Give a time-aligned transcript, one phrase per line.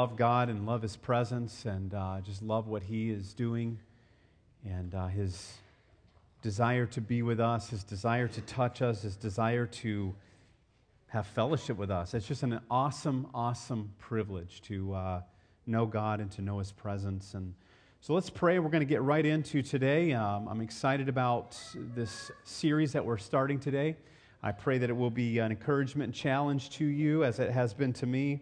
[0.00, 3.78] love God and love His presence and uh, just love what He is doing
[4.64, 5.58] and uh, His
[6.40, 10.14] desire to be with us, His desire to touch us, His desire to
[11.08, 12.14] have fellowship with us.
[12.14, 15.20] It's just an awesome, awesome privilege to uh,
[15.66, 17.34] know God and to know His presence.
[17.34, 17.52] And
[18.00, 18.58] so let's pray.
[18.58, 20.14] We're going to get right into today.
[20.14, 21.58] Um, I'm excited about
[21.94, 23.96] this series that we're starting today.
[24.42, 27.74] I pray that it will be an encouragement and challenge to you as it has
[27.74, 28.40] been to me.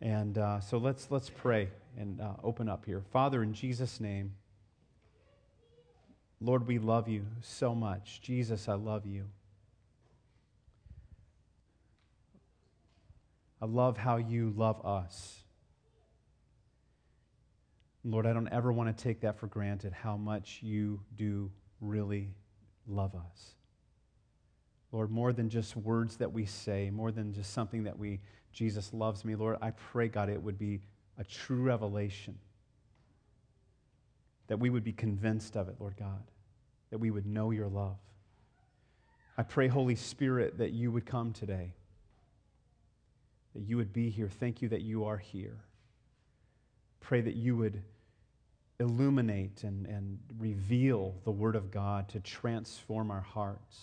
[0.00, 3.02] And uh, so let's, let's pray and uh, open up here.
[3.12, 4.32] Father, in Jesus' name,
[6.40, 8.22] Lord, we love you so much.
[8.22, 9.26] Jesus, I love you.
[13.60, 15.36] I love how you love us.
[18.02, 21.50] Lord, I don't ever want to take that for granted how much you do
[21.82, 22.30] really
[22.86, 23.54] love us.
[24.92, 28.20] Lord, more than just words that we say, more than just something that we
[28.52, 30.80] Jesus loves me, Lord, I pray, God, it would be
[31.18, 32.38] a true revelation.
[34.48, 36.22] That we would be convinced of it, Lord God.
[36.90, 37.98] That we would know your love.
[39.38, 41.72] I pray, Holy Spirit, that you would come today.
[43.54, 44.28] That you would be here.
[44.28, 45.58] Thank you that you are here.
[47.00, 47.82] Pray that you would
[48.80, 53.80] illuminate and, and reveal the Word of God to transform our hearts.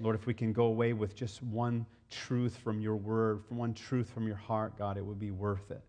[0.00, 3.74] Lord, if we can go away with just one truth from your word, from one
[3.74, 5.82] truth from your heart, God, it would be worth it.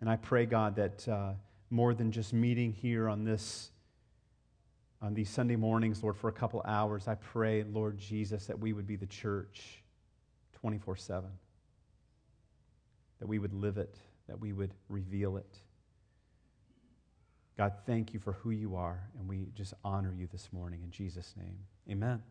[0.00, 1.32] And I pray, God, that uh,
[1.70, 3.70] more than just meeting here on this
[5.02, 8.72] on these Sunday mornings, Lord, for a couple hours, I pray, Lord Jesus, that we
[8.72, 9.82] would be the church
[10.54, 11.30] 24 7.
[13.20, 13.96] That we would live it,
[14.26, 15.58] that we would reveal it.
[17.56, 20.90] God, thank you for who you are, and we just honor you this morning in
[20.90, 21.58] Jesus' name.
[21.90, 22.22] Amen.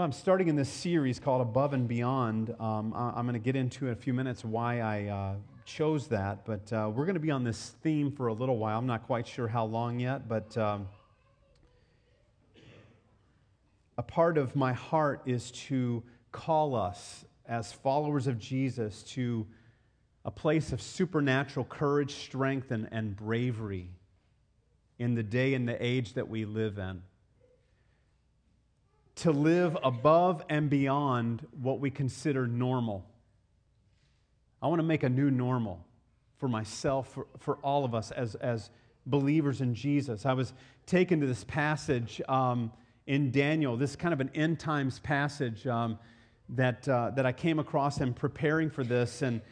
[0.00, 2.54] Well, I'm starting in this series called Above and Beyond.
[2.58, 5.34] Um, I'm going to get into in a few minutes why I uh,
[5.66, 8.78] chose that, but uh, we're going to be on this theme for a little while.
[8.78, 10.88] I'm not quite sure how long yet, but um,
[13.98, 19.46] a part of my heart is to call us as followers of Jesus to
[20.24, 23.90] a place of supernatural courage, strength, and, and bravery
[24.98, 27.02] in the day and the age that we live in
[29.20, 33.04] to live above and beyond what we consider normal.
[34.62, 35.84] I want to make a new normal
[36.38, 38.70] for myself, for, for all of us as, as
[39.04, 40.24] believers in Jesus.
[40.24, 40.54] I was
[40.86, 42.72] taken to this passage um,
[43.06, 45.98] in Daniel, this kind of an end times passage um,
[46.50, 49.20] that, uh, that I came across in preparing for this.
[49.20, 49.42] And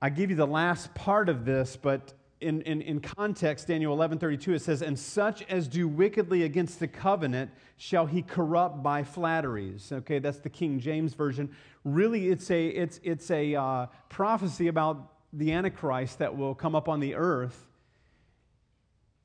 [0.00, 4.18] I give you the last part of this, but in, in, in context, Daniel 11
[4.18, 9.04] 32, it says, And such as do wickedly against the covenant shall he corrupt by
[9.04, 9.90] flatteries.
[9.90, 11.50] Okay, that's the King James Version.
[11.84, 16.88] Really, it's a, it's, it's a uh, prophecy about the Antichrist that will come up
[16.88, 17.66] on the earth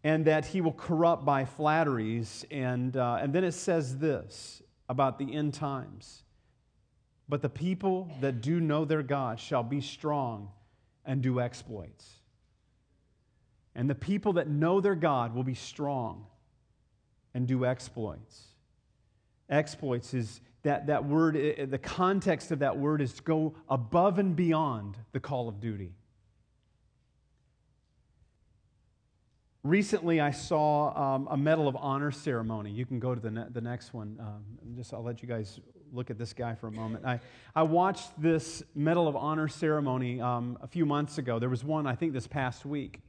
[0.04, 2.46] and that he will corrupt by flatteries.
[2.50, 6.24] And, uh, and then it says this about the end times.
[7.30, 10.50] But the people that do know their God shall be strong
[11.06, 12.21] and do exploits.
[13.76, 16.26] And the people that know their God will be strong
[17.34, 18.48] and do exploits.
[19.50, 24.36] Exploits is that, that word, the context of that word is to go above and
[24.36, 25.94] beyond the call of duty.
[29.64, 32.72] Recently, I saw um, a Medal of Honor ceremony.
[32.72, 34.18] You can go to the, ne- the next one.
[34.20, 34.44] Um,
[34.76, 35.60] just I'll let you guys
[35.94, 37.06] look at this guy for a moment.
[37.06, 37.20] I,
[37.56, 41.38] I watched this Medal of Honor ceremony um, a few months ago.
[41.38, 43.02] There was one, I think, this past week.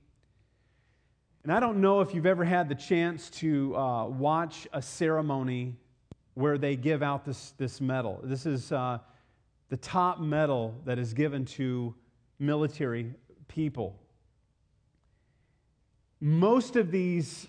[1.43, 5.75] And I don't know if you've ever had the chance to uh, watch a ceremony
[6.35, 8.21] where they give out this, this medal.
[8.23, 8.99] This is uh,
[9.69, 11.97] the top medal that is given to
[12.39, 13.15] military
[13.49, 13.99] people.
[16.21, 17.49] Most of these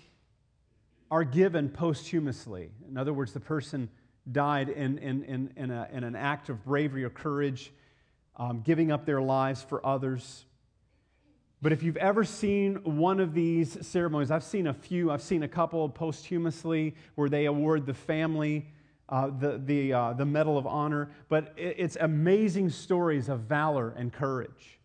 [1.08, 2.72] are given posthumously.
[2.88, 3.88] In other words, the person
[4.32, 7.72] died in, in, in, in, a, in an act of bravery or courage,
[8.38, 10.46] um, giving up their lives for others.
[11.64, 15.44] But if you've ever seen one of these ceremonies, I've seen a few, I've seen
[15.44, 18.66] a couple posthumously where they award the family
[19.08, 24.12] uh, the, the, uh, the Medal of Honor, but it's amazing stories of valor and
[24.12, 24.78] courage.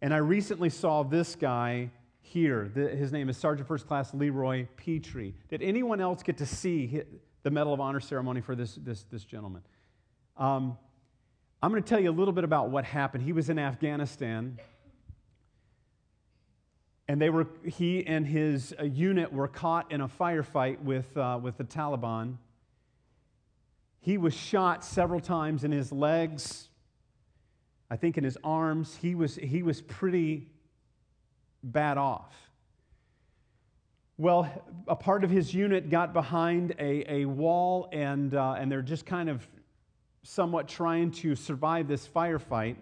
[0.00, 1.90] And I recently saw this guy
[2.20, 2.64] here.
[2.74, 5.34] his name is Sergeant First Class Leroy Petry.
[5.48, 7.00] Did anyone else get to see
[7.44, 9.62] the Medal of Honor ceremony for this, this, this gentleman?
[10.36, 10.76] Um,
[11.62, 13.22] I'm going to tell you a little bit about what happened.
[13.22, 14.58] He was in Afghanistan
[17.12, 21.38] and they were, he and his uh, unit were caught in a firefight with, uh,
[21.42, 22.38] with the Taliban.
[24.00, 26.70] He was shot several times in his legs,
[27.90, 28.96] I think in his arms.
[28.96, 30.48] He was, he was pretty
[31.62, 32.32] bad off.
[34.16, 34.50] Well,
[34.88, 39.04] a part of his unit got behind a, a wall, and, uh, and they're just
[39.04, 39.46] kind of
[40.22, 42.76] somewhat trying to survive this firefight.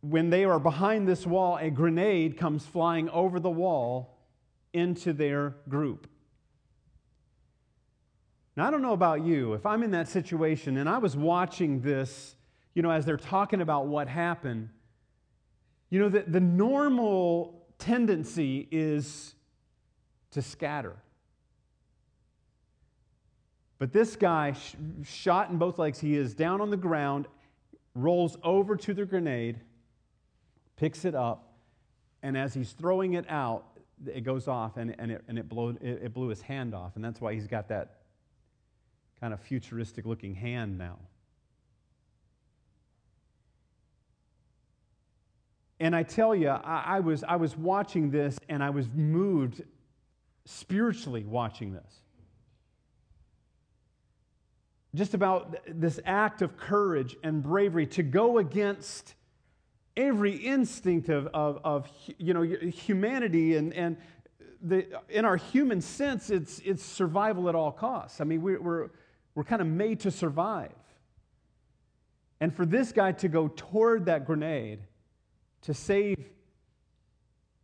[0.00, 4.18] When they are behind this wall, a grenade comes flying over the wall
[4.72, 6.08] into their group.
[8.56, 9.54] Now, I don't know about you.
[9.54, 12.34] If I'm in that situation and I was watching this,
[12.74, 14.70] you know, as they're talking about what happened,
[15.90, 19.34] you know, the, the normal tendency is
[20.32, 20.96] to scatter.
[23.78, 27.26] But this guy, sh- shot in both legs, he is down on the ground,
[27.94, 29.60] rolls over to the grenade,
[30.80, 31.52] picks it up,
[32.22, 33.64] and as he's throwing it out,
[34.06, 36.96] it goes off and, and, it, and it, blew, it, it blew his hand off.
[36.96, 37.98] And that's why he's got that
[39.20, 40.96] kind of futuristic looking hand now.
[45.78, 49.62] And I tell you, I, I, was, I was watching this and I was moved
[50.46, 52.00] spiritually watching this.
[54.94, 59.14] Just about this act of courage and bravery to go against
[60.00, 61.88] every instinct of, of, of
[62.18, 63.96] you know, humanity and, and
[64.62, 68.20] the, in our human sense, it's, it's survival at all costs.
[68.20, 68.88] I mean, we're, we're,
[69.34, 70.72] we're kind of made to survive.
[72.40, 74.80] And for this guy to go toward that grenade
[75.62, 76.16] to save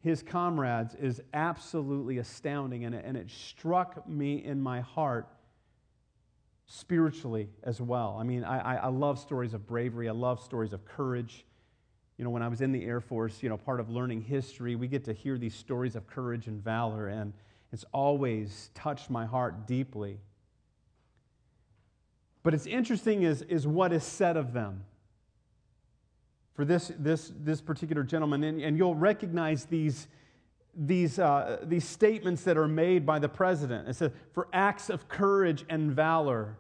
[0.01, 2.85] his comrades is absolutely astounding.
[2.85, 5.29] And it, and it struck me in my heart
[6.67, 8.17] spiritually as well.
[8.19, 11.45] I mean, I, I love stories of bravery, I love stories of courage.
[12.19, 14.75] You know, when I was in the Air Force, you know, part of learning history,
[14.75, 17.33] we get to hear these stories of courage and valor, and
[17.73, 20.19] it's always touched my heart deeply.
[22.43, 24.85] But it's interesting is, is what is said of them
[26.55, 28.45] for this, this, this particular gentleman.
[28.45, 30.09] And, and you'll recognize these,
[30.75, 33.89] these, uh, these statements that are made by the president.
[33.89, 36.57] It says, for acts of courage and valor.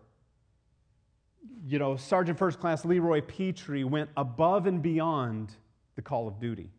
[1.66, 5.52] You know, Sergeant First Class Leroy Petry went above and beyond
[5.96, 6.70] the call of duty.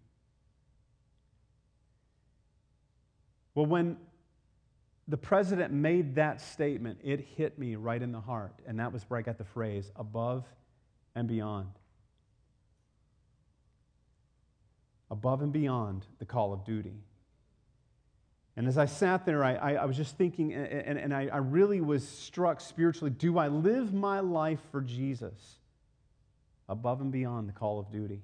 [3.53, 3.97] Well, when
[5.07, 8.53] the president made that statement, it hit me right in the heart.
[8.67, 10.45] And that was where I got the phrase above
[11.15, 11.69] and beyond.
[15.09, 17.01] Above and beyond the call of duty.
[18.57, 21.37] And as I sat there, I, I, I was just thinking, and, and, I, I
[21.37, 25.59] really was struck spiritually do I live my life for Jesus
[26.67, 28.23] above and beyond the call of duty?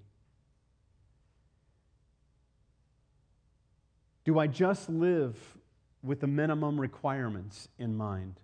[4.26, 5.38] Do I just live
[6.04, 8.36] with the minimum requirements in mind.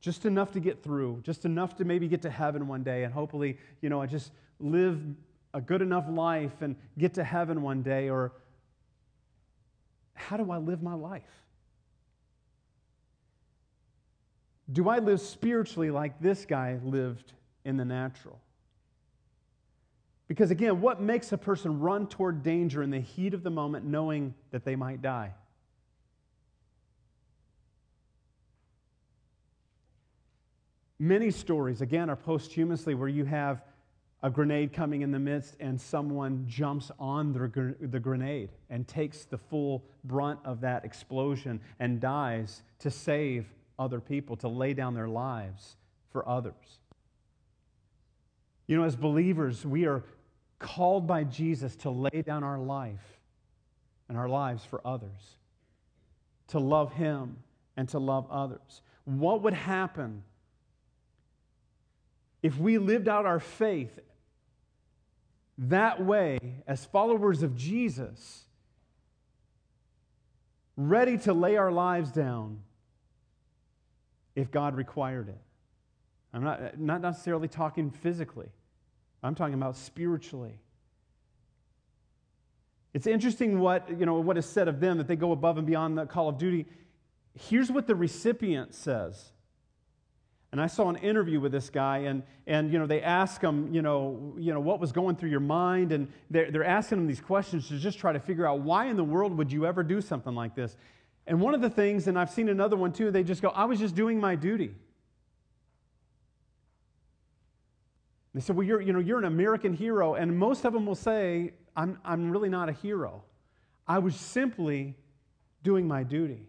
[0.00, 3.14] Just enough to get through, just enough to maybe get to heaven one day, and
[3.14, 5.00] hopefully, you know, I just live
[5.54, 8.32] a good enough life and get to heaven one day, or
[10.20, 11.22] how do I live my life?
[14.72, 17.32] Do I live spiritually like this guy lived
[17.64, 18.38] in the natural?
[20.28, 23.84] Because again, what makes a person run toward danger in the heat of the moment
[23.84, 25.32] knowing that they might die?
[31.00, 33.62] Many stories, again, are posthumously where you have
[34.22, 39.24] a grenade coming in the midst and someone jumps on the, the grenade and takes
[39.24, 43.46] the full brunt of that explosion and dies to save
[43.78, 45.76] other people, to lay down their lives
[46.10, 46.54] for others.
[48.66, 50.04] You know, as believers, we are
[50.58, 53.18] called by Jesus to lay down our life
[54.08, 55.38] and our lives for others,
[56.48, 57.38] to love Him
[57.76, 58.82] and to love others.
[59.04, 60.22] What would happen
[62.42, 63.98] if we lived out our faith
[65.68, 68.46] that way as followers of Jesus,
[70.76, 72.60] ready to lay our lives down
[74.34, 75.40] if God required it.
[76.32, 78.48] I'm not, not necessarily talking physically,
[79.22, 80.58] I'm talking about spiritually.
[82.92, 85.66] It's interesting what, you know, what is said of them that they go above and
[85.66, 86.66] beyond the call of duty.
[87.38, 89.30] Here's what the recipient says
[90.52, 93.72] and I saw an interview with this guy, and, and you know, they ask him,
[93.72, 97.06] you know, you know, what was going through your mind, and they're, they're asking him
[97.06, 99.84] these questions to just try to figure out why in the world would you ever
[99.84, 100.76] do something like this.
[101.28, 103.66] And one of the things, and I've seen another one too, they just go, I
[103.66, 104.74] was just doing my duty.
[108.34, 110.14] They said, Well, you're, you know, you're an American hero.
[110.14, 113.22] And most of them will say, I'm, I'm really not a hero.
[113.86, 114.96] I was simply
[115.62, 116.46] doing my duty.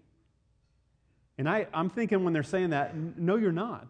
[1.41, 3.88] And I, I'm thinking when they're saying that, no, you're not.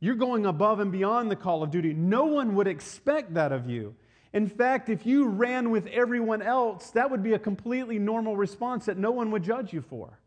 [0.00, 1.94] You're going above and beyond the call of duty.
[1.94, 3.94] No one would expect that of you.
[4.34, 8.84] In fact, if you ran with everyone else, that would be a completely normal response
[8.84, 10.18] that no one would judge you for.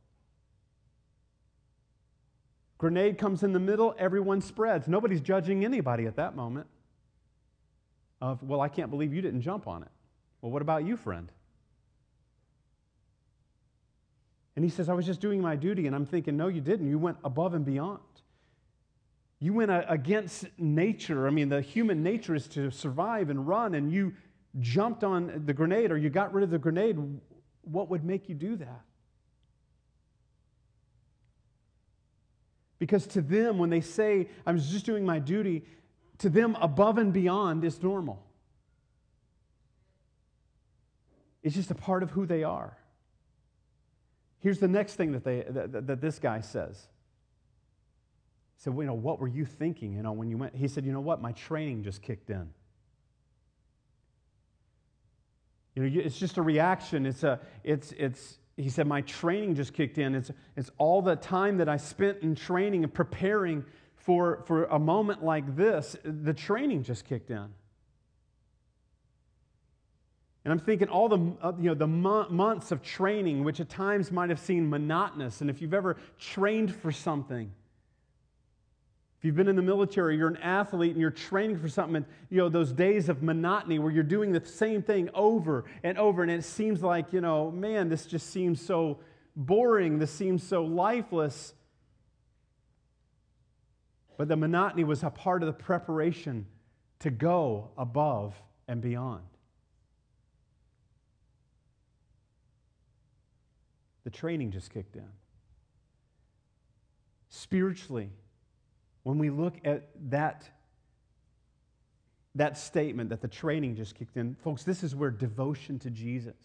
[2.80, 4.88] Grenade comes in the middle, everyone spreads.
[4.88, 6.66] Nobody's judging anybody at that moment.
[8.20, 9.92] Of, well, I can't believe you didn't jump on it.
[10.42, 11.32] Well, what about you, friend?
[14.56, 15.88] And he says, I was just doing my duty.
[15.88, 16.90] And I'm thinking, no, you didn't.
[16.90, 18.00] You went above and beyond.
[19.40, 21.28] You went against nature.
[21.28, 24.14] I mean, the human nature is to survive and run, and you
[24.60, 26.98] jumped on the grenade or you got rid of the grenade.
[27.62, 28.82] What would make you do that?
[32.80, 35.66] Because to them, when they say, I was just doing my duty,
[36.20, 38.26] to them, above and beyond is normal.
[41.44, 42.79] It's just a part of who they are.
[44.40, 46.88] Here's the next thing that, they, that, that this guy says.
[48.56, 50.56] He said, well, you know, what were you thinking, you know, when you went?
[50.56, 51.22] He said, you know what?
[51.22, 52.50] My training just kicked in.
[55.76, 57.06] You know, it's just a reaction.
[57.06, 60.16] It's a, it's, it's, he said, my training just kicked in.
[60.16, 63.64] It's, it's all the time that I spent in training and preparing
[63.96, 65.96] for, for a moment like this.
[66.04, 67.48] The training just kicked in.
[70.46, 74.12] And I'm thinking all the, uh, you know, the months of training, which at times
[74.12, 75.42] might have seemed monotonous.
[75.42, 77.52] And if you've ever trained for something,
[79.18, 82.06] if you've been in the military, you're an athlete and you're training for something, and,
[82.30, 86.22] you know, those days of monotony where you're doing the same thing over and over,
[86.22, 89.00] and it seems like, you know, man, this just seems so
[89.36, 90.00] boring.
[90.00, 91.54] This seems so lifeless.
[94.18, 96.46] But the monotony was a part of the preparation
[97.00, 98.36] to go above
[98.68, 99.24] and beyond.
[104.04, 105.08] The training just kicked in.
[107.30, 108.10] Spiritually,
[109.04, 110.50] when we look at that,
[112.36, 116.36] that statement that the training just kicked in, folks, this is where devotion to Jesus,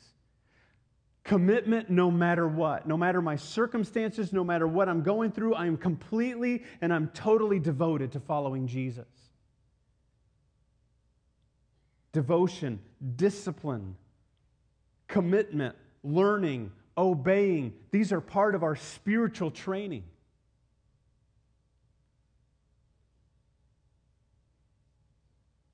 [1.25, 5.67] commitment no matter what, no matter my circumstances, no matter what I'm going through, I
[5.67, 9.07] am completely and I'm totally devoted to following Jesus.
[12.13, 12.79] Devotion,
[13.17, 13.97] discipline,
[15.09, 17.75] commitment, learning, obeying.
[17.91, 20.05] These are part of our spiritual training.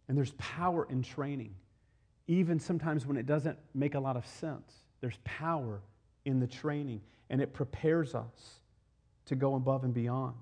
[0.08, 1.54] And there's power in training,
[2.26, 4.72] even sometimes when it doesn't make a lot of sense.
[5.00, 5.80] There's power
[6.24, 8.60] in the training, and it prepares us
[9.26, 10.34] to go above and beyond.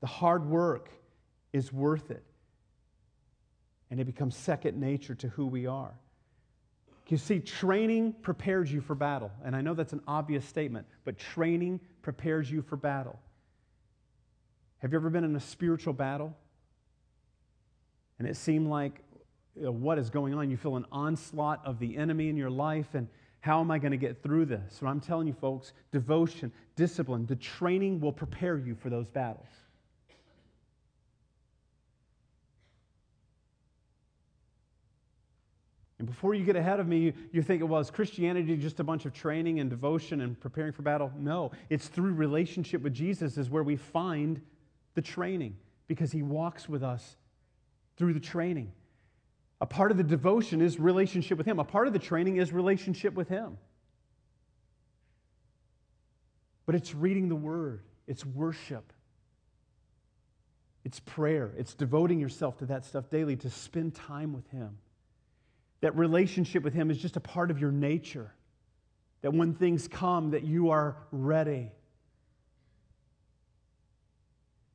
[0.00, 0.88] The hard work
[1.52, 2.22] is worth it,
[3.90, 5.94] and it becomes second nature to who we are.
[7.10, 9.32] You see, training prepares you for battle.
[9.44, 13.18] And I know that's an obvious statement, but training prepares you for battle.
[14.78, 16.36] Have you ever been in a spiritual battle?
[18.20, 19.02] And it seemed like
[19.56, 20.50] you know, what is going on?
[20.50, 23.08] You feel an onslaught of the enemy in your life, and
[23.40, 24.78] how am I going to get through this?
[24.78, 29.48] So I'm telling you, folks, devotion, discipline, the training will prepare you for those battles.
[36.00, 39.04] And before you get ahead of me, you, thinking, well, is Christianity just a bunch
[39.04, 41.12] of training and devotion and preparing for battle?
[41.14, 44.40] No, it's through relationship with Jesus is where we find
[44.94, 47.16] the training because he walks with us
[47.98, 48.72] through the training.
[49.60, 51.58] A part of the devotion is relationship with him.
[51.58, 53.58] A part of the training is relationship with him.
[56.64, 58.90] But it's reading the word, it's worship,
[60.82, 64.78] it's prayer, it's devoting yourself to that stuff daily to spend time with him.
[65.80, 68.32] That relationship with Him is just a part of your nature.
[69.22, 71.72] That when things come, that you are ready.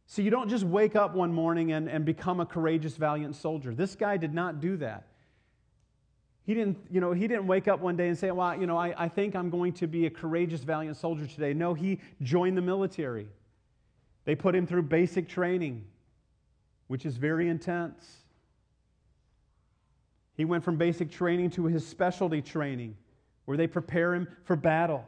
[0.07, 3.73] So you don't just wake up one morning and, and become a courageous, valiant soldier.
[3.73, 5.07] This guy did not do that.
[6.45, 8.77] He didn't, you know, he didn't wake up one day and say, Well, you know,
[8.77, 11.53] I, I think I'm going to be a courageous, valiant soldier today.
[11.53, 13.27] No, he joined the military.
[14.25, 15.85] They put him through basic training,
[16.87, 18.24] which is very intense.
[20.35, 22.97] He went from basic training to his specialty training,
[23.45, 25.05] where they prepare him for battle.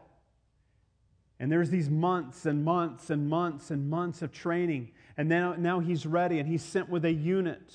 [1.40, 4.92] And there's these months and months and months and months of training.
[5.18, 7.74] And now, now he's ready, and he's sent with a unit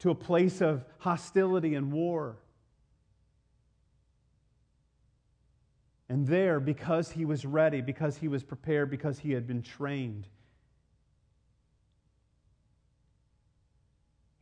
[0.00, 2.36] to a place of hostility and war.
[6.08, 10.26] And there, because he was ready, because he was prepared, because he had been trained,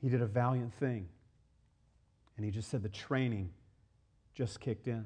[0.00, 1.08] he did a valiant thing.
[2.38, 3.50] And he just said the training
[4.32, 5.04] just kicked in.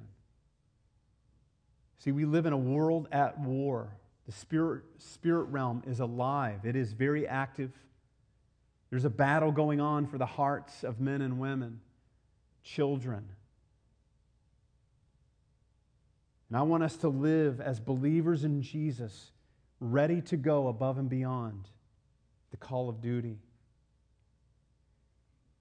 [1.99, 3.97] See, we live in a world at war.
[4.27, 7.73] The spirit, spirit realm is alive, it is very active.
[8.91, 11.81] There's a battle going on for the hearts of men and women,
[12.63, 13.25] children.
[16.51, 19.33] And I want us to live as believers in Jesus,
[19.81, 21.71] ready to go above and beyond
[22.51, 23.39] the call of duty.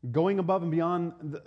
[0.10, 1.44] Going above and beyond the,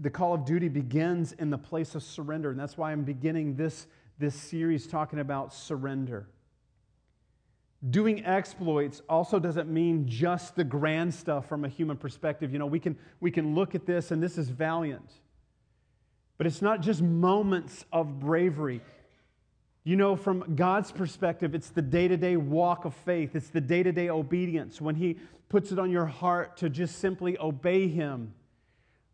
[0.00, 2.50] the call of duty begins in the place of surrender.
[2.50, 3.86] And that's why I'm beginning this,
[4.18, 6.26] this series talking about surrender.
[7.90, 12.52] Doing exploits also doesn't mean just the grand stuff from a human perspective.
[12.52, 15.10] You know, we can, we can look at this, and this is valiant.
[16.38, 18.80] But it's not just moments of bravery.
[19.84, 23.60] You know, from God's perspective, it's the day to day walk of faith, it's the
[23.60, 24.80] day to day obedience.
[24.80, 28.32] When He puts it on your heart to just simply obey Him.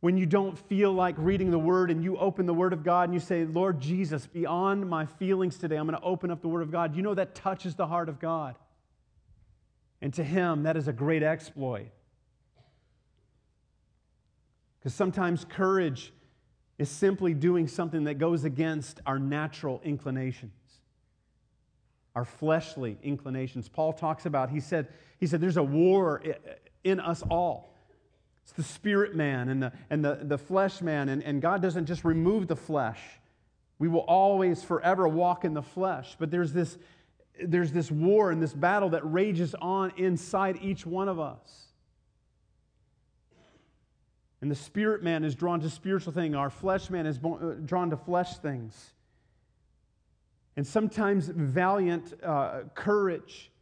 [0.01, 3.09] When you don't feel like reading the Word and you open the Word of God
[3.09, 6.49] and you say, Lord Jesus, beyond my feelings today, I'm going to open up the
[6.49, 6.95] Word of God.
[6.95, 8.55] You know that touches the heart of God.
[10.01, 11.89] And to Him, that is a great exploit.
[14.79, 16.13] Because sometimes courage
[16.79, 20.53] is simply doing something that goes against our natural inclinations,
[22.15, 23.69] our fleshly inclinations.
[23.69, 24.89] Paul talks about, he said,
[25.19, 26.23] he said there's a war
[26.85, 27.75] in us all.
[28.43, 31.87] It's the spirit man and the, and the, the flesh man, and, and God doesn't
[31.87, 33.01] just remove the flesh.
[33.79, 36.79] We will always forever walk in the flesh, but there's this,
[37.43, 41.67] there's this war and this battle that rages on inside each one of us.
[44.41, 46.35] And the spirit man is drawn to spiritual things.
[46.35, 48.93] Our flesh man is uh, drawn to flesh things.
[50.59, 53.53] And sometimes valiant uh, courage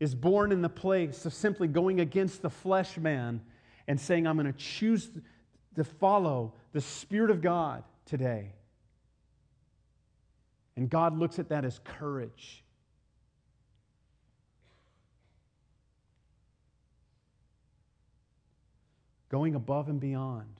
[0.00, 3.40] is born in the place of simply going against the flesh man
[3.86, 5.12] and saying, I'm going to choose
[5.76, 8.50] to follow the Spirit of God today.
[10.74, 12.64] And God looks at that as courage.
[19.28, 20.56] going above and beyond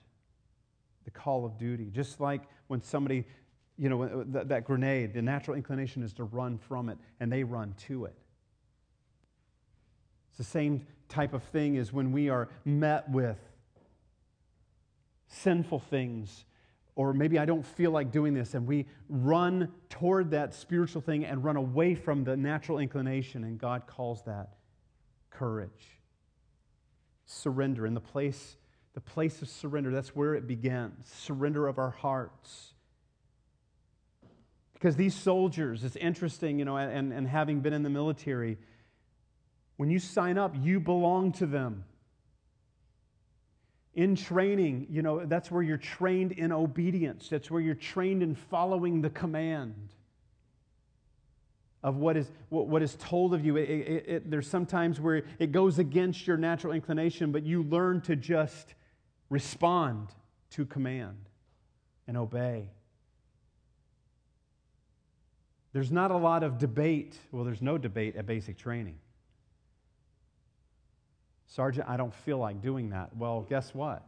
[1.03, 1.89] the call of duty.
[1.91, 3.25] Just like when somebody,
[3.81, 7.31] you know, uh, that, that grenade, the natural inclination is to run from it, and
[7.31, 8.13] they run to it.
[10.29, 13.39] It's the same type of thing as when we are met with
[15.27, 16.45] sinful things,
[16.95, 21.25] or maybe I don't feel like doing this, and we run toward that spiritual thing
[21.25, 24.57] and run away from the natural inclination, and God calls that
[25.31, 25.99] courage.
[27.25, 28.57] Surrender in the place
[28.93, 29.89] the place of surrender.
[29.89, 32.70] That's where it begins surrender of our hearts.
[34.81, 38.57] Because these soldiers, it's interesting, you know, and, and having been in the military,
[39.77, 41.83] when you sign up, you belong to them.
[43.93, 47.29] In training, you know, that's where you're trained in obedience.
[47.29, 49.89] That's where you're trained in following the command
[51.83, 53.57] of what is, what, what is told of you.
[53.57, 58.01] It, it, it, there's sometimes where it goes against your natural inclination, but you learn
[58.01, 58.73] to just
[59.29, 60.07] respond
[60.51, 61.29] to command
[62.07, 62.71] and obey.
[65.73, 67.17] There's not a lot of debate.
[67.31, 68.97] Well, there's no debate at basic training.
[71.47, 73.15] Sergeant, I don't feel like doing that.
[73.15, 74.05] Well, guess what?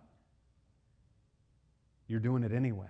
[2.07, 2.87] You're doing it anyway.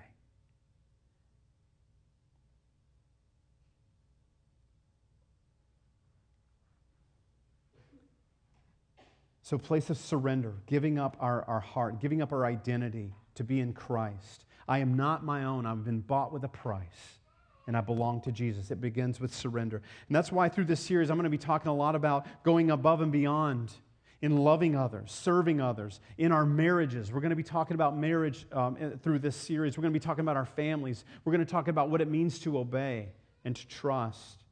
[9.44, 13.60] So, place of surrender, giving up our, our heart, giving up our identity to be
[13.60, 14.46] in Christ.
[14.68, 15.66] I am not my own.
[15.66, 17.20] I've been bought with a price,
[17.68, 18.72] and I belong to Jesus.
[18.72, 19.78] It begins with surrender.
[20.08, 22.72] And that's why through this series, I'm going to be talking a lot about going
[22.72, 23.74] above and beyond
[24.22, 27.12] in loving others, serving others, in our marriages.
[27.12, 29.78] We're going to be talking about marriage um, through this series.
[29.78, 31.04] We're going to be talking about our families.
[31.26, 33.10] We're going to talk about what it means to obey
[33.44, 34.44] and to trust.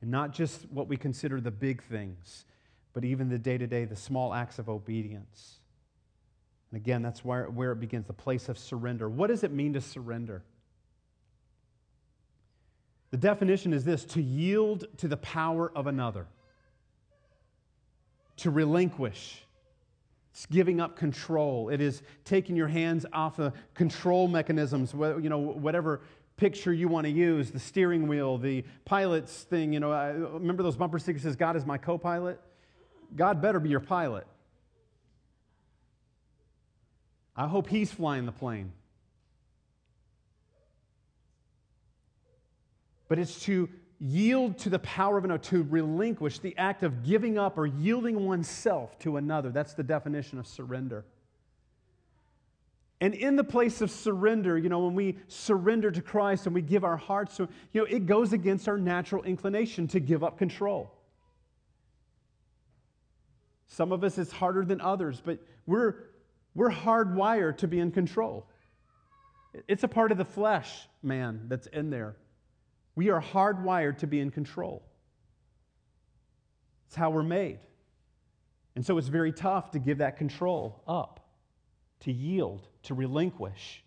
[0.00, 2.44] And not just what we consider the big things,
[2.92, 5.60] but even the day to day, the small acts of obedience.
[6.70, 9.08] And again, that's where, where it begins the place of surrender.
[9.08, 10.42] What does it mean to surrender?
[13.10, 16.26] The definition is this to yield to the power of another,
[18.38, 19.42] to relinquish.
[20.32, 21.70] It's giving up control.
[21.70, 26.02] It is taking your hands off the control mechanisms, you know, whatever
[26.36, 29.72] picture you want to use the steering wheel, the pilot's thing.
[29.72, 32.40] You know, I, remember those bumper stickers says, God is my co pilot?
[33.16, 34.26] God better be your pilot.
[37.38, 38.72] I hope he's flying the plane.
[43.06, 43.68] But it's to
[44.00, 48.26] yield to the power of another, to relinquish the act of giving up or yielding
[48.26, 49.50] oneself to another.
[49.50, 51.04] That's the definition of surrender.
[53.00, 56.62] And in the place of surrender, you know, when we surrender to Christ and we
[56.62, 60.38] give our hearts to, you know, it goes against our natural inclination to give up
[60.38, 60.92] control.
[63.68, 66.07] Some of us it's harder than others, but we're
[66.58, 68.44] we're hardwired to be in control.
[69.68, 72.16] It's a part of the flesh, man, that's in there.
[72.96, 74.82] We are hardwired to be in control.
[76.88, 77.60] It's how we're made.
[78.74, 81.28] And so it's very tough to give that control up,
[82.00, 83.84] to yield, to relinquish.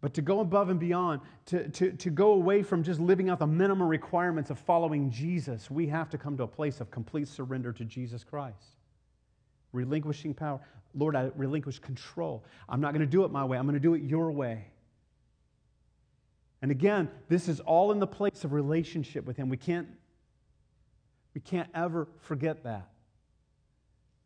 [0.00, 3.38] But to go above and beyond, to, to, to go away from just living out
[3.38, 7.28] the minimum requirements of following Jesus, we have to come to a place of complete
[7.28, 8.77] surrender to Jesus Christ.
[9.72, 10.60] Relinquishing power.
[10.94, 12.44] Lord, I relinquish control.
[12.68, 14.66] I'm not going to do it my way, I'm going to do it your way.
[16.60, 19.48] And again, this is all in the place of relationship with Him.
[19.48, 19.86] We can't,
[21.34, 22.88] we can't ever forget that.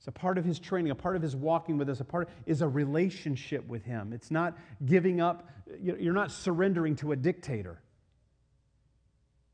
[0.03, 2.27] It's a part of his training, a part of his walking with us, a part
[2.27, 4.13] of, is a relationship with him.
[4.13, 5.49] It's not giving up,
[5.81, 7.81] you're not surrendering to a dictator.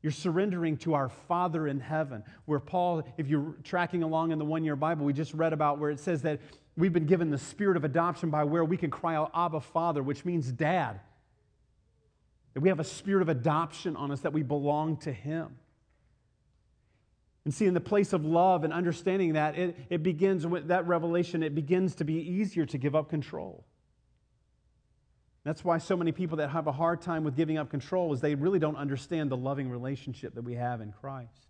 [0.01, 2.23] You're surrendering to our Father in heaven.
[2.45, 5.77] Where Paul, if you're tracking along in the one year Bible, we just read about
[5.77, 6.39] where it says that
[6.77, 10.01] we've been given the spirit of adoption by where we can cry out, Abba, Father,
[10.01, 11.01] which means dad.
[12.53, 15.57] That we have a spirit of adoption on us, that we belong to Him.
[17.45, 20.87] And see, in the place of love and understanding that, it, it begins with that
[20.87, 23.65] revelation, it begins to be easier to give up control.
[25.43, 28.21] That's why so many people that have a hard time with giving up control is
[28.21, 31.47] they really don't understand the loving relationship that we have in Christ.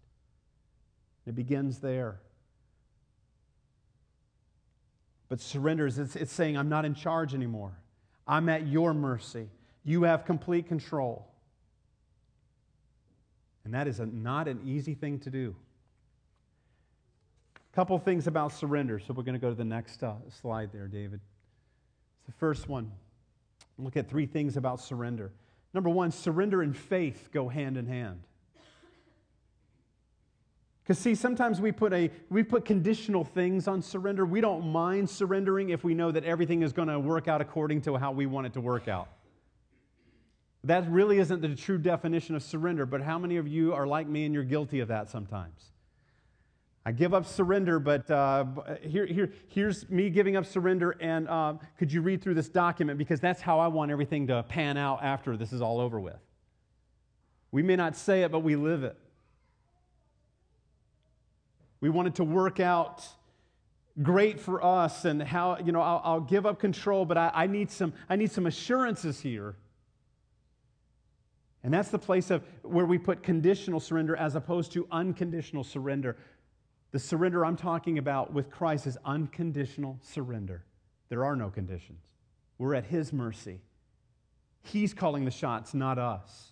[1.25, 2.19] It begins there.
[5.27, 7.73] But surrenders, it's, it's saying, I'm not in charge anymore.
[8.27, 9.47] I'm at your mercy.
[9.83, 11.27] You have complete control.
[13.63, 15.55] And that is a, not an easy thing to do.
[17.71, 18.99] A couple things about surrender.
[18.99, 21.19] So we're going to go to the next uh, slide there, David.
[22.19, 22.91] It's the first one.
[23.79, 25.31] Look at three things about surrender.
[25.73, 28.21] Number one, surrender and faith go hand in hand.
[30.83, 34.25] Because see, sometimes we put a we put conditional things on surrender.
[34.25, 37.81] We don't mind surrendering if we know that everything is going to work out according
[37.83, 39.07] to how we want it to work out.
[40.63, 44.07] That really isn't the true definition of surrender, but how many of you are like
[44.07, 45.71] me and you're guilty of that sometimes?
[46.89, 48.45] I give up surrender, but uh,
[48.81, 50.95] here, here, here's me giving up surrender.
[50.99, 52.97] And uh, could you read through this document?
[52.97, 56.17] Because that's how I want everything to pan out after this is all over with.
[57.51, 58.97] We may not say it, but we live it.
[61.79, 63.07] We want it to work out
[64.01, 67.45] great for us and how, you know, I'll, I'll give up control, but I, I,
[67.45, 69.55] need some, I need some assurances here.
[71.63, 76.17] And that's the place of where we put conditional surrender as opposed to unconditional surrender.
[76.91, 80.63] The surrender I'm talking about with Christ is unconditional surrender.
[81.09, 82.01] There are no conditions.
[82.57, 83.61] We're at His mercy.
[84.63, 86.51] He's calling the shots, not us.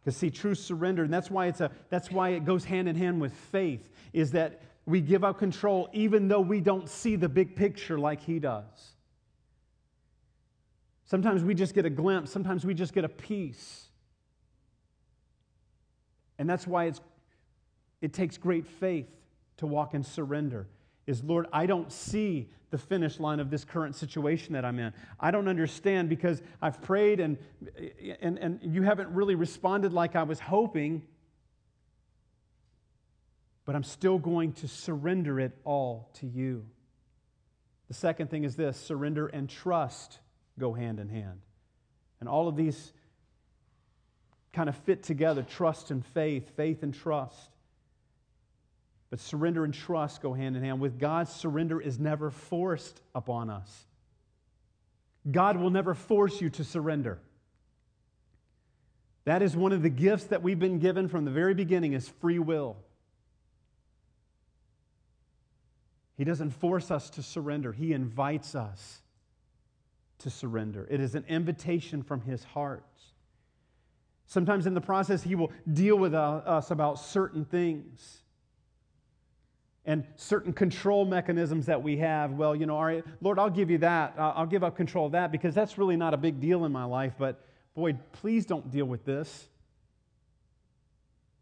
[0.00, 2.96] Because see, true surrender, and that's why it's a that's why it goes hand in
[2.96, 7.28] hand with faith, is that we give up control even though we don't see the
[7.28, 8.94] big picture like he does.
[11.06, 13.83] Sometimes we just get a glimpse, sometimes we just get a piece.
[16.38, 17.00] And that's why it's,
[18.00, 19.08] it takes great faith
[19.58, 20.66] to walk in surrender.
[21.06, 24.92] Is Lord, I don't see the finish line of this current situation that I'm in.
[25.20, 27.38] I don't understand because I've prayed and,
[28.20, 31.02] and, and you haven't really responded like I was hoping.
[33.64, 36.66] But I'm still going to surrender it all to you.
[37.88, 40.18] The second thing is this surrender and trust
[40.58, 41.40] go hand in hand.
[42.20, 42.92] And all of these
[44.54, 47.50] kind of fit together trust and faith, faith and trust.
[49.10, 50.80] But surrender and trust go hand in hand.
[50.80, 53.86] With God, surrender is never forced upon us.
[55.30, 57.18] God will never force you to surrender.
[59.24, 62.08] That is one of the gifts that we've been given from the very beginning is
[62.08, 62.76] free will.
[66.16, 67.72] He doesn't force us to surrender.
[67.72, 69.00] He invites us
[70.18, 70.86] to surrender.
[70.90, 72.84] It is an invitation from his heart.
[74.26, 78.22] Sometimes in the process, He will deal with uh, us about certain things
[79.86, 82.32] and certain control mechanisms that we have.
[82.32, 84.14] Well, you know, all right, Lord, I'll give you that.
[84.16, 86.84] I'll give up control of that because that's really not a big deal in my
[86.84, 87.12] life.
[87.18, 89.48] But boy, please don't deal with this.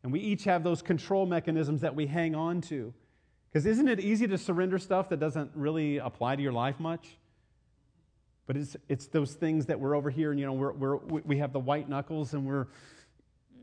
[0.03, 2.92] And we each have those control mechanisms that we hang on to.
[3.49, 7.18] Because isn't it easy to surrender stuff that doesn't really apply to your life much?
[8.53, 11.38] But it's, it's those things that we're over here and, you know, we're, we're, we
[11.38, 12.67] have the white knuckles and we're,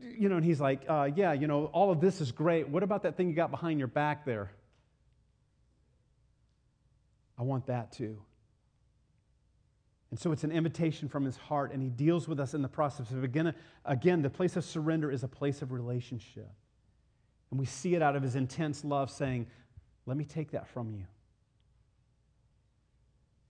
[0.02, 2.68] you know, and he's like, uh, yeah, you know, all of this is great.
[2.68, 4.50] What about that thing you got behind your back there?
[7.38, 8.20] I want that too.
[10.10, 12.68] And so it's an invitation from his heart, and he deals with us in the
[12.68, 13.12] process.
[13.12, 16.50] Of again, again, the place of surrender is a place of relationship.
[17.52, 19.46] And we see it out of his intense love saying,
[20.04, 21.04] Let me take that from you.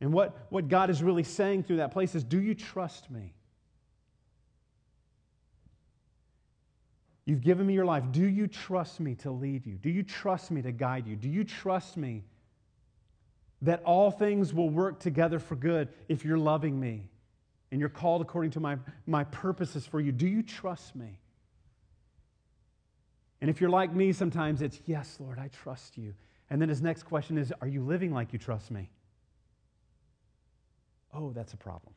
[0.01, 3.35] And what, what God is really saying through that place is, Do you trust me?
[7.27, 8.05] You've given me your life.
[8.11, 9.75] Do you trust me to lead you?
[9.75, 11.15] Do you trust me to guide you?
[11.15, 12.25] Do you trust me
[13.63, 17.09] that all things will work together for good if you're loving me
[17.71, 20.13] and you're called according to my, my purposes for you?
[20.13, 21.21] Do you trust me?
[23.41, 26.15] And if you're like me, sometimes it's, Yes, Lord, I trust you.
[26.49, 28.91] And then his next question is, Are you living like you trust me?
[31.13, 31.93] Oh, that's a problem.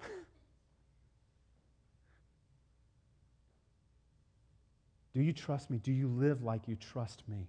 [5.13, 5.78] Do you trust me?
[5.78, 7.47] Do you live like you trust me?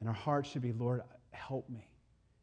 [0.00, 1.86] And our heart should be, Lord, help me.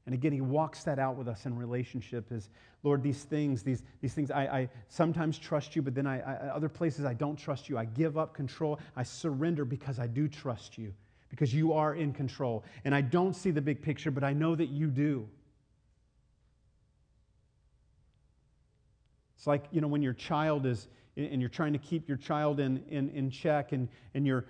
[0.06, 2.50] And again, he walks that out with us in relationship is,
[2.84, 6.34] Lord, these things, these, these things, I, I sometimes trust you, but then I, I,
[6.48, 7.78] other places I don't trust you.
[7.78, 8.80] I give up control.
[8.96, 10.94] I surrender because I do trust you,
[11.30, 12.63] because you are in control.
[12.84, 15.28] And I don't see the big picture, but I know that you do.
[19.41, 22.60] It's like, you know, when your child is, and you're trying to keep your child
[22.60, 24.45] in, in, in check and, and you're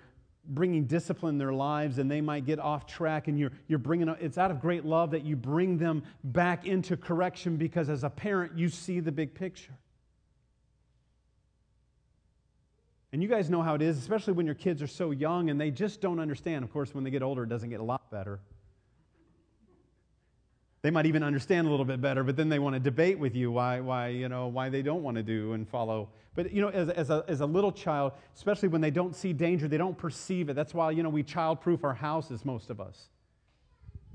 [0.48, 4.06] bringing discipline in their lives and they might get off track and you're, you're bringing
[4.20, 8.10] it's out of great love that you bring them back into correction because as a
[8.10, 9.72] parent you see the big picture.
[13.14, 15.58] And you guys know how it is especially when your kids are so young and
[15.58, 16.64] they just don't understand.
[16.64, 18.40] Of course when they get older it doesn't get a lot better
[20.82, 23.36] they might even understand a little bit better, but then they want to debate with
[23.36, 26.08] you why, why, you know, why they don't want to do and follow.
[26.34, 29.32] But, you know, as, as, a, as a little child, especially when they don't see
[29.32, 30.54] danger, they don't perceive it.
[30.54, 33.06] That's why, you know, we childproof our houses, most of us.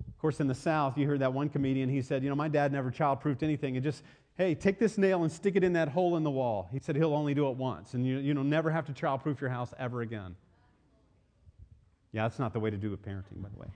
[0.09, 2.49] Of course, in the South, you heard that one comedian, he said, you know, my
[2.49, 3.77] dad never childproofed anything.
[3.77, 4.03] And just,
[4.35, 6.67] hey, take this nail and stick it in that hole in the wall.
[6.73, 7.93] He said he'll only do it once.
[7.93, 10.35] And you, you know, never have to childproof your house ever again.
[12.11, 13.67] Yeah, that's not the way to do it parenting, by the way.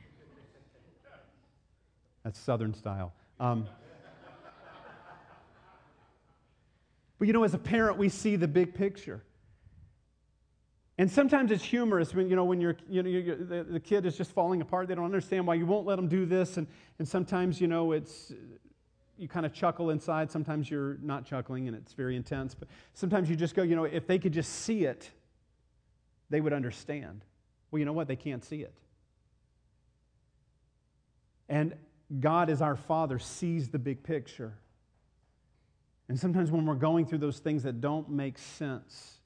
[2.23, 3.13] That's Southern style.
[3.39, 3.67] Um,
[7.17, 9.23] but you know, as a parent, we see the big picture.
[10.97, 14.05] And sometimes it's humorous when, you know, when you're, you know, you're, the, the kid
[14.05, 14.87] is just falling apart.
[14.87, 16.57] They don't understand why you won't let them do this.
[16.57, 16.67] And,
[16.99, 18.31] and sometimes, you know, it's,
[19.17, 20.29] you kind of chuckle inside.
[20.29, 22.53] Sometimes you're not chuckling and it's very intense.
[22.53, 25.09] But sometimes you just go, you know, if they could just see it,
[26.29, 27.23] they would understand.
[27.71, 28.07] Well, you know what?
[28.07, 28.73] They can't see it.
[31.49, 31.73] And
[32.19, 34.53] God, as our Father, sees the big picture.
[36.09, 39.17] And sometimes when we're going through those things that don't make sense,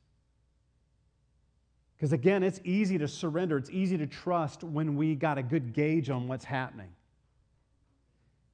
[1.96, 5.74] because again, it's easy to surrender, it's easy to trust when we got a good
[5.74, 6.90] gauge on what's happening.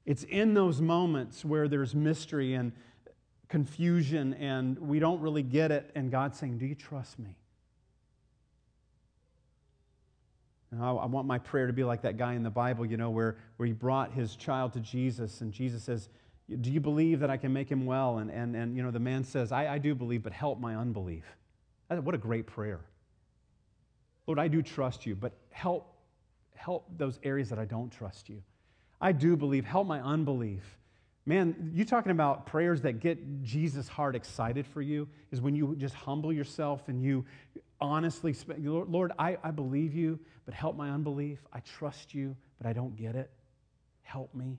[0.05, 2.71] It's in those moments where there's mystery and
[3.49, 7.35] confusion and we don't really get it, and God's saying, Do you trust me?
[10.79, 13.09] I, I want my prayer to be like that guy in the Bible, you know,
[13.09, 16.09] where, where he brought his child to Jesus, and Jesus says,
[16.61, 18.19] Do you believe that I can make him well?
[18.19, 20.75] And, and, and you know, the man says, I, I do believe, but help my
[20.75, 21.25] unbelief.
[21.89, 22.79] What a great prayer.
[24.27, 25.93] Lord, I do trust you, but help,
[26.55, 28.41] help those areas that I don't trust you.
[29.01, 30.63] I do believe, help my unbelief.
[31.25, 35.75] Man, you talking about prayers that get Jesus' heart excited for you is when you
[35.75, 37.25] just humble yourself and you
[37.79, 41.39] honestly, Lord, I, I believe you, but help my unbelief.
[41.53, 43.29] I trust you, but I don't get it.
[44.01, 44.57] Help me.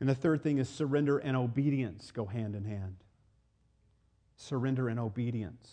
[0.00, 2.96] And the third thing is surrender and obedience go hand in hand.
[4.36, 5.70] Surrender and obedience.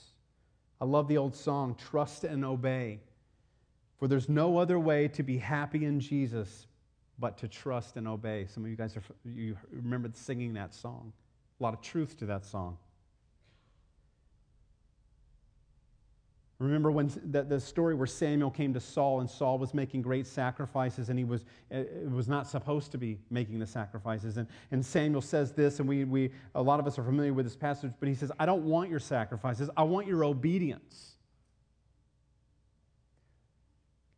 [0.81, 2.99] I love the old song, Trust and Obey.
[3.97, 6.67] For there's no other way to be happy in Jesus
[7.19, 8.45] but to trust and obey.
[8.47, 11.11] Some of you guys are, you remember singing that song.
[11.59, 12.77] A lot of truth to that song.
[16.59, 20.25] Remember when the, the story where Samuel came to Saul and Saul was making great
[20.25, 24.37] sacrifices and he was, uh, was not supposed to be making the sacrifices.
[24.37, 27.45] And, and Samuel says this, and we, we, a lot of us are familiar with
[27.45, 31.16] this passage, but he says, I don't want your sacrifices, I want your obedience.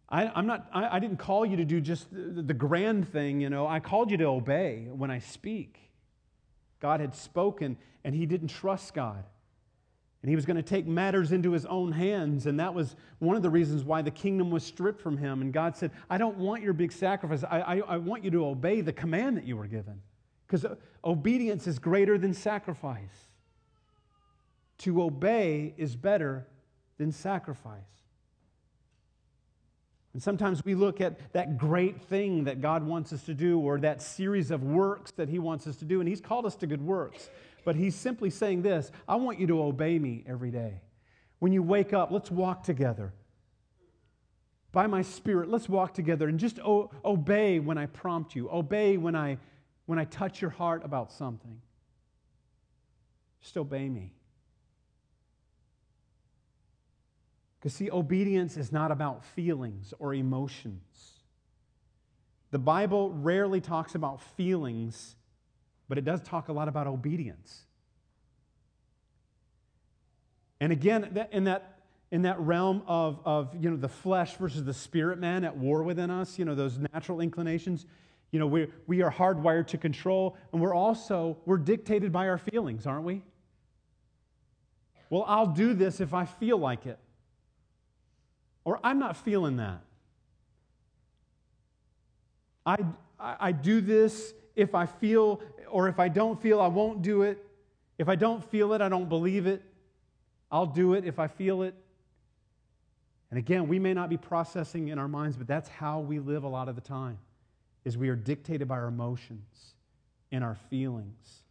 [0.10, 3.39] I, am not, I, I, didn't call you to do just the, the grand thing,
[3.41, 3.67] you know.
[3.67, 5.80] I called you to obey when I speak.
[6.80, 9.24] God had spoken, and he didn't trust God.
[10.22, 12.45] And he was going to take matters into his own hands.
[12.45, 15.41] And that was one of the reasons why the kingdom was stripped from him.
[15.41, 17.43] And God said, I don't want your big sacrifice.
[17.43, 20.02] I, I, I want you to obey the command that you were given.
[20.45, 20.65] Because
[21.06, 23.30] obedience is greater than sacrifice.
[24.80, 26.48] To obey is better
[26.98, 27.99] than sacrifice.
[30.13, 33.80] And sometimes we look at that great thing that God wants us to do or
[33.80, 36.67] that series of works that He wants us to do, and He's called us to
[36.67, 37.30] good works.
[37.63, 40.82] But He's simply saying this I want you to obey me every day.
[41.38, 43.13] When you wake up, let's walk together.
[44.72, 48.98] By my Spirit, let's walk together and just o- obey when I prompt you, obey
[48.98, 49.38] when I,
[49.86, 51.62] when I touch your heart about something.
[53.41, 54.13] Just obey me.
[57.60, 61.12] Because, see, obedience is not about feelings or emotions.
[62.52, 65.15] The Bible rarely talks about feelings,
[65.89, 67.65] but it does talk a lot about obedience.
[70.62, 71.80] And again, in that,
[72.12, 75.84] in that realm of, of you know, the flesh versus the spirit man at war
[75.84, 77.86] within us, you know, those natural inclinations,
[78.32, 82.38] you know, we, we are hardwired to control, and we're also, we're dictated by our
[82.38, 83.22] feelings, aren't we?
[85.10, 87.00] Well, I'll do this if I feel like it.
[88.69, 89.82] Or I'm not feeling that.
[92.67, 92.77] I,
[93.19, 97.43] I do this if I feel, or if I don't feel, I won't do it.
[97.97, 99.63] If I don't feel it, I don't believe it.
[100.51, 101.73] I'll do it if I feel it.
[103.32, 106.43] And again, we may not be processing in our minds, but that's how we live
[106.43, 107.17] a lot of the time.
[107.86, 109.73] Is we are dictated by our emotions
[110.32, 111.41] and our feelings.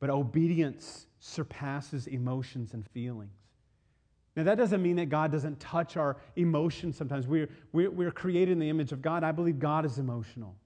[0.00, 3.41] But obedience surpasses emotions and feelings.
[4.34, 7.26] Now, that doesn't mean that God doesn't touch our emotions sometimes.
[7.26, 9.24] We're, we're, we're created in the image of God.
[9.24, 10.56] I believe God is emotional.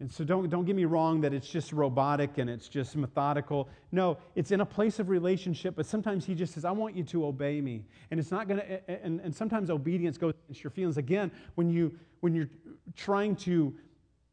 [0.00, 3.68] And so don't, don't get me wrong that it's just robotic and it's just methodical.
[3.92, 7.04] No, it's in a place of relationship, but sometimes he just says, I want you
[7.04, 7.84] to obey me.
[8.10, 10.96] And it's not to, and, and sometimes obedience goes against your feelings.
[10.96, 12.48] Again, when, you, when you're
[12.96, 13.74] trying to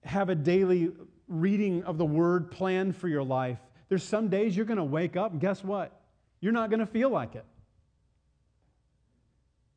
[0.05, 0.89] have a daily
[1.27, 5.33] reading of the word plan for your life, there's some days you're to wake up
[5.33, 5.96] and guess what?
[6.39, 7.45] You're not going to feel like it.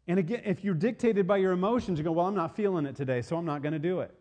[0.06, 2.96] And again, if you're dictated by your emotions, you go, Well, I'm not feeling it
[2.96, 4.14] today, so I'm not going to do it.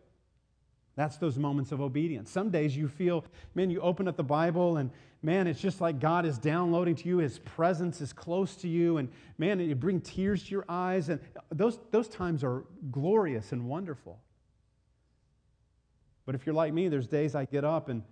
[0.96, 2.30] That's those moments of obedience.
[2.30, 3.24] Some days you feel,
[3.54, 4.90] man, you open up the Bible and
[5.22, 7.18] man, it's just like God is downloading to you.
[7.18, 8.98] His presence is close to you.
[8.98, 11.08] And man, you bring tears to your eyes.
[11.08, 14.18] And those, those times are glorious and wonderful.
[16.26, 18.02] But if you're like me, there's days I get up and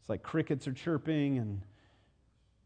[0.00, 1.62] it's like crickets are chirping and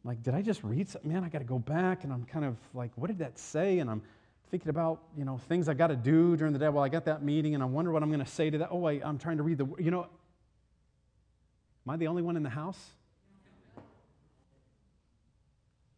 [0.04, 1.12] like, did I just read something?
[1.12, 2.04] Man, I got to go back.
[2.04, 3.78] And I'm kind of like, what did that say?
[3.78, 4.02] And I'm
[4.50, 6.68] thinking about, you know, things I got to do during the day.
[6.68, 8.68] Well, I got that meeting and I wonder what I'm going to say to that.
[8.70, 12.50] Oh, I'm trying to read the, you know, am I the only one in the
[12.50, 12.78] house?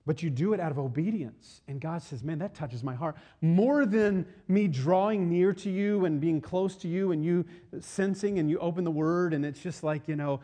[0.06, 1.62] But you do it out of obedience.
[1.66, 3.16] And God says, man, that touches my heart.
[3.40, 7.46] More than me drawing near to you and being close to you and you
[7.80, 10.40] sensing and you open the word and it's just like, you know,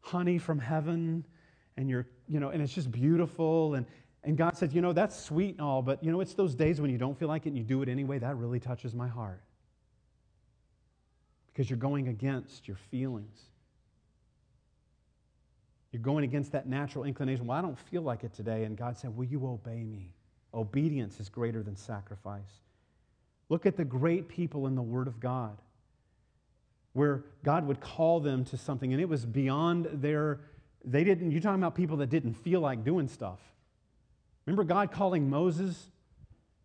[0.00, 1.26] honey from heaven
[1.76, 3.74] and you're, you know, and it's just beautiful.
[3.74, 3.86] And,
[4.22, 6.80] and God said, you know, that's sweet and all, but, you know, it's those days
[6.80, 8.18] when you don't feel like it and you do it anyway.
[8.18, 9.42] That really touches my heart.
[11.52, 13.38] Because you're going against your feelings.
[15.92, 17.46] You're going against that natural inclination.
[17.46, 18.64] Well, I don't feel like it today.
[18.64, 20.12] And God said, Will you obey me?
[20.52, 22.62] Obedience is greater than sacrifice.
[23.48, 25.56] Look at the great people in the Word of God,
[26.94, 30.40] where God would call them to something, and it was beyond their
[30.84, 33.38] they didn't, you're talking about people that didn't feel like doing stuff.
[34.46, 35.88] Remember God calling Moses?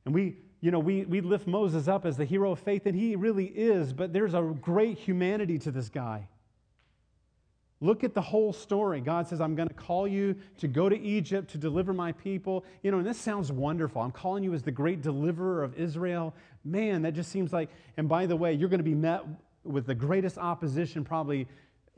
[0.06, 2.96] And we, you know, we, we lift Moses up as the hero of faith, and
[2.96, 6.28] he really is, but there's a great humanity to this guy.
[7.82, 9.00] Look at the whole story.
[9.00, 12.66] God says, I'm going to call you to go to Egypt to deliver my people.
[12.84, 14.02] You know, and this sounds wonderful.
[14.02, 16.36] I'm calling you as the great deliverer of Israel.
[16.66, 19.24] Man, that just seems like, and by the way, you're going to be met
[19.64, 21.48] with the greatest opposition probably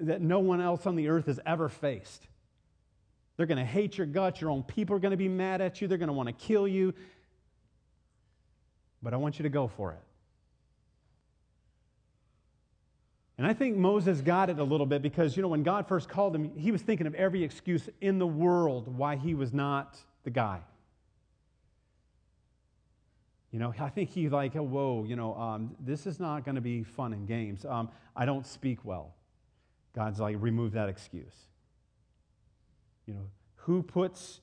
[0.08, 2.28] that no one else on the earth has ever faced.
[3.38, 4.42] They're going to hate your guts.
[4.42, 5.88] Your own people are going to be mad at you.
[5.88, 6.94] They're going to want to kill you.
[9.02, 10.02] But I want you to go for it.
[13.38, 16.08] And I think Moses got it a little bit because, you know, when God first
[16.08, 19.98] called him, he was thinking of every excuse in the world why he was not
[20.24, 20.60] the guy.
[23.52, 26.56] You know, I think he's like, oh, whoa, you know, um, this is not going
[26.56, 27.66] to be fun and games.
[27.66, 29.16] Um, I don't speak well.
[29.94, 31.36] God's like, remove that excuse.
[33.06, 34.40] You know, who puts,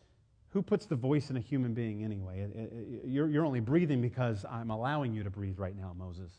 [0.51, 2.41] who puts the voice in a human being anyway?
[2.41, 6.33] It, it, you're, you're only breathing because I'm allowing you to breathe right now, Moses.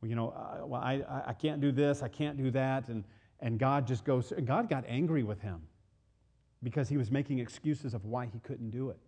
[0.00, 2.88] Well, you know, uh, well, I, I can't do this, I can't do that.
[2.88, 3.04] And,
[3.40, 5.62] and God just goes, God got angry with him
[6.62, 8.98] because he was making excuses of why he couldn't do it.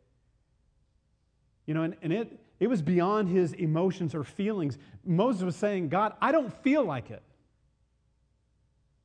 [1.67, 4.79] You know, and, and it, it was beyond his emotions or feelings.
[5.05, 7.23] Moses was saying, God, I don't feel like it.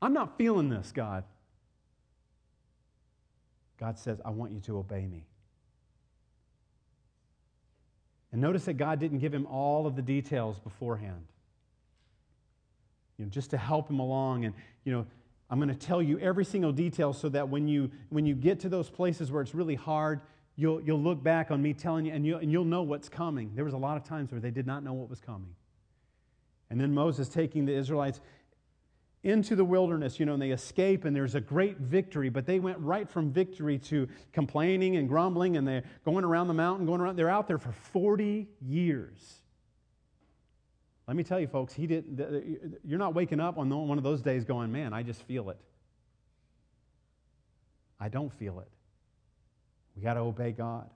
[0.03, 1.23] I'm not feeling this, God.
[3.79, 5.23] God says, I want you to obey me.
[8.33, 11.25] And notice that God didn't give him all of the details beforehand.
[13.17, 14.43] You know, just to help him along.
[14.45, 15.05] And, you know,
[15.49, 18.59] I'm going to tell you every single detail so that when you, when you get
[18.61, 20.19] to those places where it's really hard,
[20.57, 23.51] you'll, you'll look back on me telling you and, you and you'll know what's coming.
[23.55, 25.55] There was a lot of times where they did not know what was coming.
[26.69, 28.19] And then Moses taking the Israelites
[29.23, 32.29] into the wilderness, you know, and they escape, and there's a great victory.
[32.29, 36.53] But they went right from victory to complaining and grumbling, and they're going around the
[36.53, 37.15] mountain, going around.
[37.15, 39.39] They're out there for 40 years.
[41.07, 44.21] Let me tell you, folks, he didn't, you're not waking up on one of those
[44.21, 45.57] days going, man, I just feel it.
[47.99, 48.69] I don't feel it.
[49.95, 50.89] We got to obey God.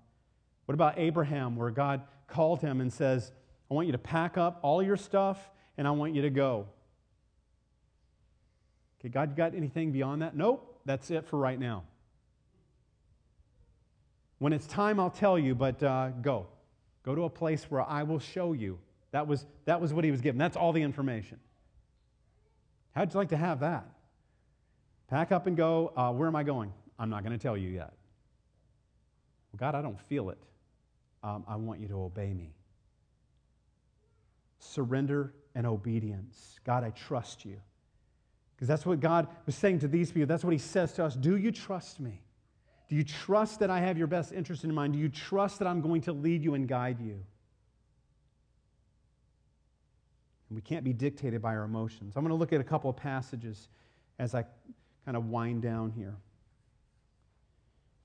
[0.65, 3.31] What about Abraham, where God called him and says,
[3.69, 5.37] I want you to pack up all your stuff
[5.77, 6.67] and I want you to go?
[8.99, 10.35] Okay, God got anything beyond that?
[10.35, 11.83] Nope, that's it for right now.
[14.39, 16.47] When it's time, I'll tell you, but uh, go.
[17.03, 18.79] Go to a place where I will show you.
[19.11, 20.37] That was, that was what he was given.
[20.37, 21.39] That's all the information.
[22.93, 23.85] How'd you like to have that?
[25.07, 25.93] Pack up and go.
[25.95, 26.73] Uh, where am I going?
[26.99, 27.93] I'm not going to tell you yet.
[29.51, 30.37] Well, God, I don't feel it.
[31.23, 32.53] Um, I want you to obey me.
[34.59, 36.59] Surrender and obedience.
[36.65, 37.57] God, I trust you.
[38.57, 40.25] Because that's what God was saying to these people.
[40.25, 41.15] That's what He says to us.
[41.15, 42.23] Do you trust me?
[42.89, 44.93] Do you trust that I have your best interest in mind?
[44.93, 47.23] Do you trust that I'm going to lead you and guide you?
[50.49, 52.15] And we can't be dictated by our emotions.
[52.15, 53.67] I'm going to look at a couple of passages
[54.17, 54.43] as I
[55.05, 56.15] kind of wind down here.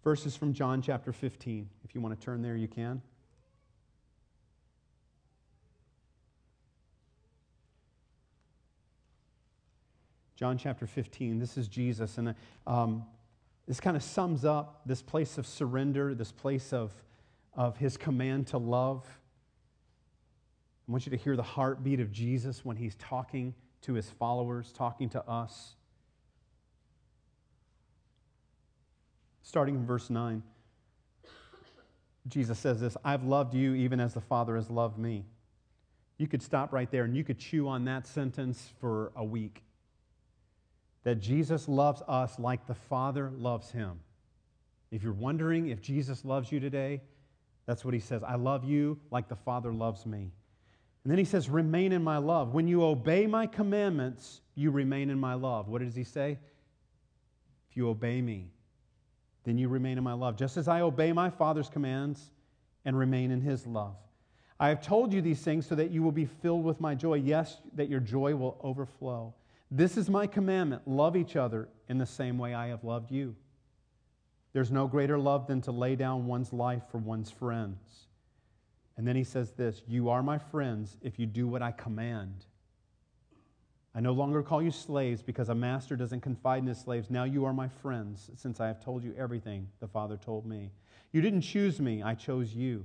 [0.04, 1.68] Verses from John chapter 15.
[1.84, 3.00] If you want to turn there, you can.
[10.42, 11.38] John chapter 15.
[11.38, 12.18] This is Jesus.
[12.18, 12.34] And
[12.66, 13.04] um,
[13.68, 16.90] this kind of sums up this place of surrender, this place of,
[17.54, 19.06] of his command to love.
[20.88, 24.72] I want you to hear the heartbeat of Jesus when he's talking to his followers,
[24.72, 25.76] talking to us.
[29.44, 30.42] Starting in verse 9,
[32.26, 35.24] Jesus says this I've loved you even as the Father has loved me.
[36.18, 39.62] You could stop right there and you could chew on that sentence for a week
[41.04, 44.00] that Jesus loves us like the Father loves him.
[44.90, 47.00] If you're wondering if Jesus loves you today,
[47.66, 48.22] that's what he says.
[48.22, 50.32] I love you like the Father loves me.
[51.04, 52.54] And then he says, Remain in my love.
[52.54, 55.68] When you obey my commandments, you remain in my love.
[55.68, 56.38] What does he say?
[57.70, 58.50] If you obey me,
[59.44, 62.30] then you remain in my love, just as I obey my Father's commands
[62.84, 63.96] and remain in his love.
[64.60, 67.14] I have told you these things so that you will be filled with my joy.
[67.14, 69.34] Yes, that your joy will overflow.
[69.74, 73.34] This is my commandment love each other in the same way I have loved you.
[74.52, 77.78] There's no greater love than to lay down one's life for one's friends.
[78.98, 82.44] And then he says this You are my friends if you do what I command.
[83.94, 87.08] I no longer call you slaves because a master doesn't confide in his slaves.
[87.08, 90.70] Now you are my friends, since I have told you everything the Father told me.
[91.12, 92.84] You didn't choose me, I chose you.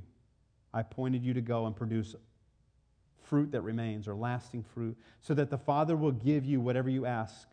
[0.73, 2.15] I appointed you to go and produce
[3.29, 7.05] fruit that remains or lasting fruit, so that the Father will give you whatever you
[7.05, 7.47] ask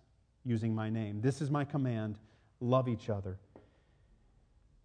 [0.45, 1.21] using my name.
[1.21, 2.19] This is my command
[2.61, 3.39] love each other.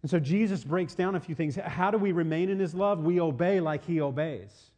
[0.02, 1.56] And so Jesus breaks down a few things.
[1.56, 3.04] How do we remain in his love?
[3.04, 4.70] We obey like he obeys.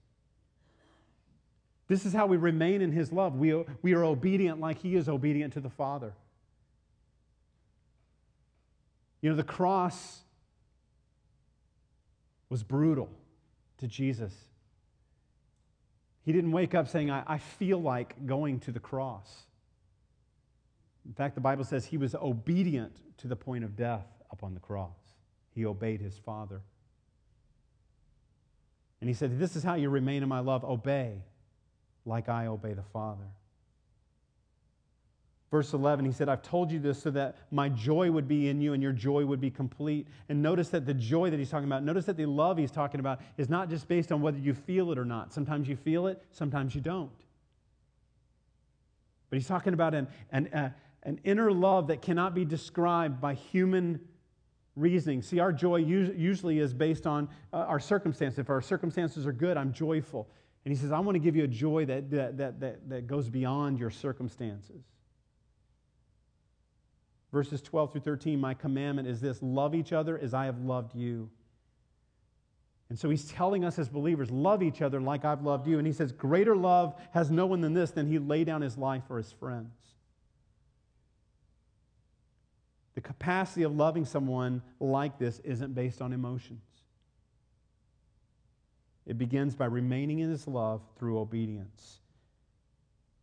[1.88, 3.36] This is how we remain in his love.
[3.36, 6.14] We, we are obedient like he is obedient to the Father.
[9.20, 10.22] You know, the cross
[12.48, 13.08] was brutal
[13.78, 14.34] to Jesus.
[16.24, 19.44] He didn't wake up saying, I, I feel like going to the cross.
[21.04, 24.60] In fact, the Bible says he was obedient to the point of death upon the
[24.60, 24.96] cross.
[25.54, 26.62] He obeyed his Father.
[29.00, 30.64] And he said, This is how you remain in my love.
[30.64, 31.22] Obey
[32.06, 33.26] like I obey the Father.
[35.52, 38.62] Verse 11, he said, I've told you this so that my joy would be in
[38.62, 40.08] you and your joy would be complete.
[40.30, 43.00] And notice that the joy that he's talking about, notice that the love he's talking
[43.00, 45.30] about is not just based on whether you feel it or not.
[45.30, 47.10] Sometimes you feel it, sometimes you don't.
[49.28, 50.70] But he's talking about an, an, uh,
[51.02, 54.00] an inner love that cannot be described by human
[54.74, 55.20] reasoning.
[55.20, 58.38] See, our joy usually is based on uh, our circumstances.
[58.38, 60.30] If our circumstances are good, I'm joyful.
[60.64, 63.06] And he says, I want to give you a joy that, that, that, that, that
[63.06, 64.82] goes beyond your circumstances.
[67.32, 70.94] Verses 12 through 13, my commandment is this love each other as I have loved
[70.94, 71.30] you.
[72.90, 75.78] And so he's telling us as believers, love each other like I've loved you.
[75.78, 78.76] And he says, Greater love has no one than this, than he lay down his
[78.76, 79.72] life for his friends.
[82.94, 86.60] The capacity of loving someone like this isn't based on emotions.
[89.06, 92.00] It begins by remaining in his love through obedience.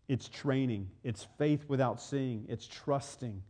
[0.07, 3.43] It's training, it's faith without seeing, it's trusting.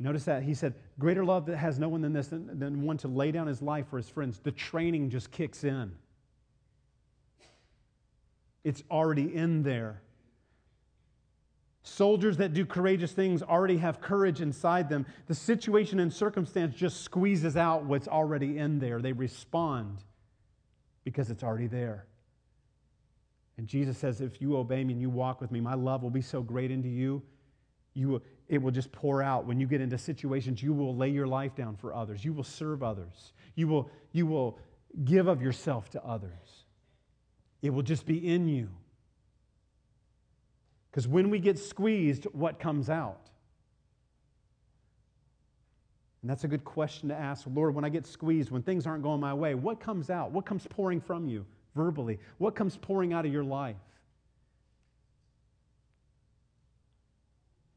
[0.00, 2.98] Notice that he said, Greater love that has no one than this, than, than one
[2.98, 4.38] to lay down his life for his friends.
[4.38, 5.92] The training just kicks in.
[8.62, 10.02] It's already in there.
[11.82, 15.06] Soldiers that do courageous things already have courage inside them.
[15.26, 19.00] The situation and circumstance just squeezes out what's already in there.
[19.00, 20.04] They respond
[21.02, 22.06] because it's already there.
[23.56, 26.10] And Jesus says, If you obey me and you walk with me, my love will
[26.10, 27.22] be so great into you,
[27.94, 29.46] you will, it will just pour out.
[29.46, 32.24] When you get into situations, you will lay your life down for others.
[32.24, 33.32] You will serve others.
[33.54, 34.58] You will, you will
[35.04, 36.64] give of yourself to others.
[37.60, 38.68] It will just be in you.
[40.90, 43.28] Because when we get squeezed, what comes out?
[46.22, 47.46] And that's a good question to ask.
[47.52, 50.32] Lord, when I get squeezed, when things aren't going my way, what comes out?
[50.32, 51.44] What comes pouring from you
[51.74, 52.18] verbally?
[52.38, 53.76] What comes pouring out of your life?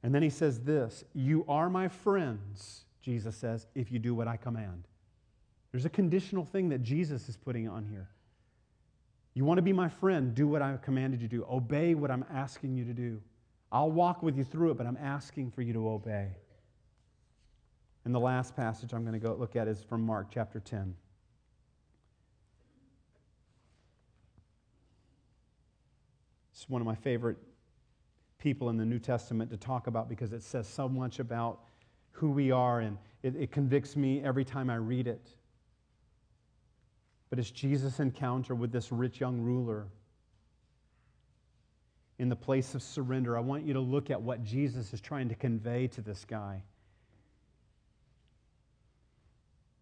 [0.03, 4.27] And then he says this You are my friends, Jesus says, if you do what
[4.27, 4.87] I command.
[5.71, 8.09] There's a conditional thing that Jesus is putting on here.
[9.33, 10.35] You want to be my friend?
[10.35, 11.45] Do what I commanded you to do.
[11.49, 13.21] Obey what I'm asking you to do.
[13.71, 16.27] I'll walk with you through it, but I'm asking for you to obey.
[18.03, 20.93] And the last passage I'm going to go look at is from Mark chapter 10.
[26.51, 27.37] It's one of my favorite
[28.41, 31.61] people in the New Testament to talk about because it says so much about
[32.11, 35.29] who we are, and it, it convicts me every time I read it.
[37.29, 39.87] But it's Jesus' encounter with this rich young ruler
[42.19, 43.37] in the place of surrender.
[43.37, 46.63] I want you to look at what Jesus is trying to convey to this guy.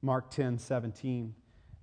[0.01, 1.33] Mark 10 17.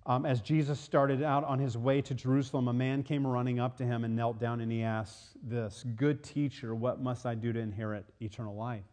[0.06, 3.76] Um, as Jesus started out on his way to Jerusalem, a man came running up
[3.78, 7.52] to him and knelt down and he asked this Good teacher, what must I do
[7.52, 8.84] to inherit eternal life?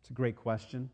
[0.00, 0.90] It's a great question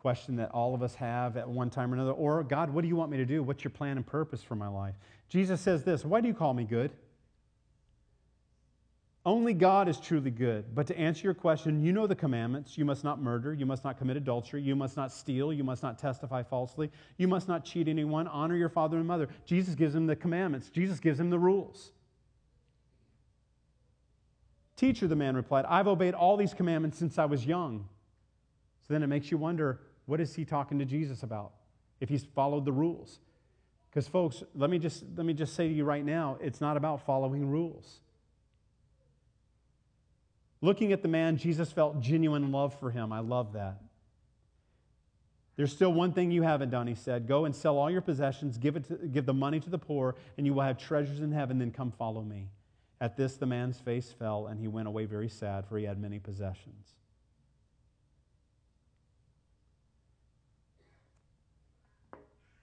[0.00, 2.12] question that all of us have at one time or another.
[2.12, 3.42] Or, God, what do you want me to do?
[3.42, 4.94] What's your plan and purpose for my life?
[5.28, 6.90] Jesus says this Why do you call me good?
[9.26, 10.74] Only God is truly good.
[10.74, 12.78] But to answer your question, you know the commandments.
[12.78, 13.52] You must not murder.
[13.52, 14.62] You must not commit adultery.
[14.62, 15.52] You must not steal.
[15.52, 16.90] You must not testify falsely.
[17.18, 18.26] You must not cheat anyone.
[18.28, 19.28] Honor your father and mother.
[19.44, 21.92] Jesus gives him the commandments, Jesus gives him the rules.
[24.76, 27.86] Teacher, the man replied, I've obeyed all these commandments since I was young.
[28.88, 31.52] So then it makes you wonder what is he talking to Jesus about
[32.00, 33.20] if he's followed the rules?
[33.90, 36.78] Because, folks, let me, just, let me just say to you right now it's not
[36.78, 38.00] about following rules.
[40.62, 43.12] Looking at the man, Jesus felt genuine love for him.
[43.12, 43.80] I love that.
[45.56, 47.26] There's still one thing you haven't done, he said.
[47.26, 50.16] Go and sell all your possessions, give, it to, give the money to the poor,
[50.38, 51.58] and you will have treasures in heaven.
[51.58, 52.48] Then come follow me.
[53.00, 55.98] At this, the man's face fell, and he went away very sad, for he had
[55.98, 56.94] many possessions.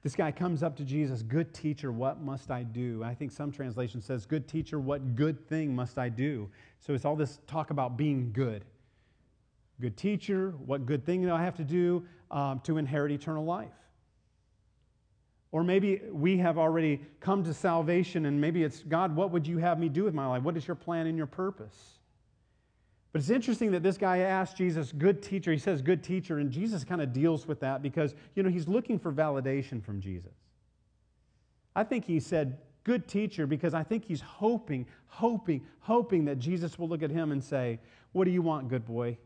[0.08, 3.04] This guy comes up to Jesus, good teacher, what must I do?
[3.04, 6.50] I think some translation says, good teacher, what good thing must I do?
[6.80, 8.64] So it's all this talk about being good.
[9.82, 13.68] Good teacher, what good thing do I have to do um, to inherit eternal life?
[15.52, 19.58] Or maybe we have already come to salvation and maybe it's, God, what would you
[19.58, 20.42] have me do with my life?
[20.42, 21.97] What is your plan and your purpose?
[23.18, 25.52] But it's interesting that this guy asked Jesus, good teacher.
[25.52, 26.38] He says, good teacher.
[26.38, 30.00] And Jesus kind of deals with that because, you know, he's looking for validation from
[30.00, 30.36] Jesus.
[31.76, 36.78] I think he said, good teacher, because I think he's hoping, hoping, hoping that Jesus
[36.78, 37.80] will look at him and say,
[38.12, 39.18] What do you want, good boy?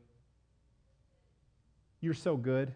[2.00, 2.74] You're so good.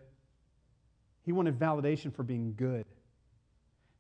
[1.24, 2.86] He wanted validation for being good.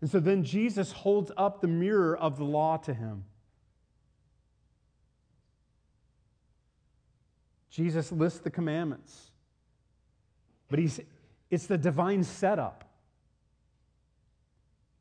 [0.01, 3.24] And so then Jesus holds up the mirror of the law to him.
[7.76, 9.32] Jesus lists the commandments.
[10.69, 11.01] But he's,
[11.51, 12.86] it's the divine setup.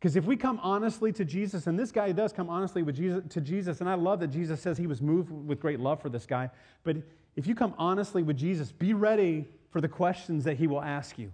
[0.00, 3.22] Because if we come honestly to Jesus, and this guy does come honestly with Jesus,
[3.30, 6.08] to Jesus, and I love that Jesus says he was moved with great love for
[6.08, 6.50] this guy,
[6.82, 6.96] but
[7.36, 11.16] if you come honestly with Jesus, be ready for the questions that he will ask
[11.16, 11.32] you.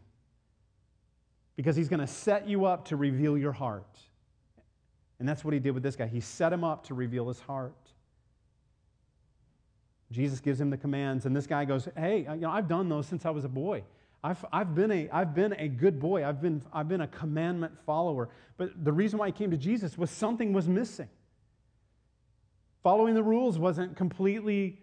[1.56, 3.98] Because he's going to set you up to reveal your heart.
[5.18, 6.06] And that's what he did with this guy.
[6.06, 7.74] He set him up to reveal his heart.
[10.10, 12.88] Jesus gives him the commands, and this guy goes, Hey, uh, you know, I've done
[12.88, 13.84] those since I was a boy.
[14.22, 16.26] I've, I've, been a, I've been a good boy.
[16.26, 18.28] I've been, I've been a commandment follower.
[18.58, 21.08] But the reason why he came to Jesus was something was missing.
[22.82, 24.78] Following the rules wasn't completely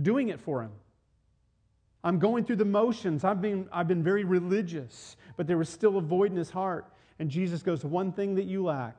[0.00, 0.72] doing it for him.
[2.04, 3.24] I'm going through the motions.
[3.24, 6.86] I've been, I've been very religious, but there was still a void in his heart.
[7.18, 8.98] And Jesus goes, One thing that you lack.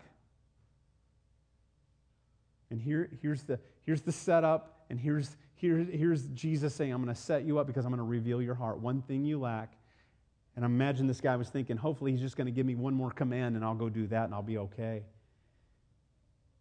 [2.69, 7.13] And here, here's, the, here's the setup, and here's, here, here's Jesus saying, I'm going
[7.13, 8.79] to set you up because I'm going to reveal your heart.
[8.79, 9.73] One thing you lack.
[10.55, 12.93] And I imagine this guy was thinking, hopefully he's just going to give me one
[12.93, 15.03] more command and I'll go do that and I'll be okay.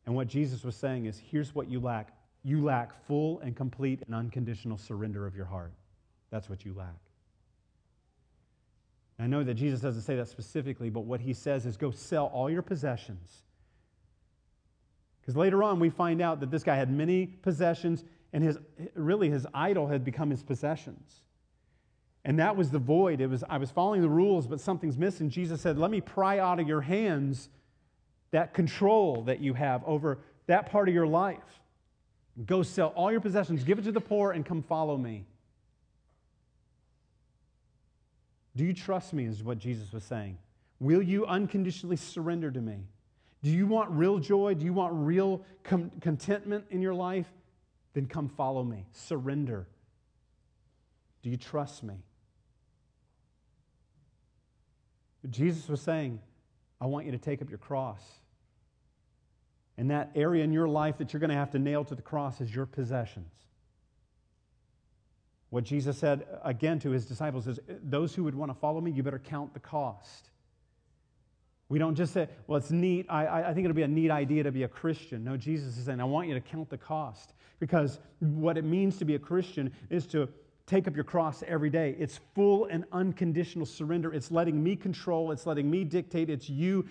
[0.06, 2.12] And what Jesus was saying is, here's what you lack.
[2.42, 5.72] You lack full and complete and unconditional surrender of your heart.
[6.30, 6.94] That's what you lack.
[9.18, 12.26] I know that Jesus doesn't say that specifically, but what he says is go sell
[12.26, 13.42] all your possessions.
[15.20, 18.04] Because later on, we find out that this guy had many possessions,
[18.36, 18.58] and his,
[18.92, 21.22] really his idol had become his possessions.
[22.22, 23.22] And that was the void.
[23.22, 25.30] It was, I was following the rules, but something's missing.
[25.30, 27.48] Jesus said, Let me pry out of your hands
[28.32, 30.18] that control that you have over
[30.48, 31.38] that part of your life.
[32.44, 35.24] Go sell all your possessions, give it to the poor, and come follow me.
[38.54, 39.24] Do you trust me?
[39.24, 40.36] Is what Jesus was saying.
[40.78, 42.84] Will you unconditionally surrender to me?
[43.42, 44.52] Do you want real joy?
[44.52, 47.28] Do you want real com- contentment in your life?
[47.96, 48.84] Then come follow me.
[48.92, 49.66] Surrender.
[51.22, 51.94] Do you trust me?
[55.30, 56.20] Jesus was saying,
[56.78, 58.02] I want you to take up your cross.
[59.78, 62.02] And that area in your life that you're going to have to nail to the
[62.02, 63.32] cross is your possessions.
[65.48, 68.58] What Jesus said uh, again to his disciples is uh, those who would want to
[68.58, 70.28] follow me, you better count the cost.
[71.70, 73.06] We don't just say, well, it's neat.
[73.08, 75.24] I, I think it'll be a neat idea to be a Christian.
[75.24, 77.32] No, Jesus is saying, I want you to count the cost.
[77.58, 80.28] Because what it means to be a Christian is to
[80.66, 81.96] take up your cross every day.
[81.98, 84.12] It's full and unconditional surrender.
[84.12, 86.28] It's letting me control, it's letting me dictate.
[86.28, 86.86] It's you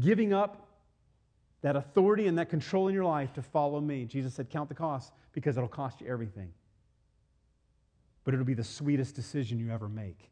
[0.00, 0.68] giving up
[1.60, 4.04] that authority and that control in your life to follow me.
[4.04, 6.52] Jesus said, Count the cost because it'll cost you everything.
[8.24, 10.30] But it'll be the sweetest decision you ever make.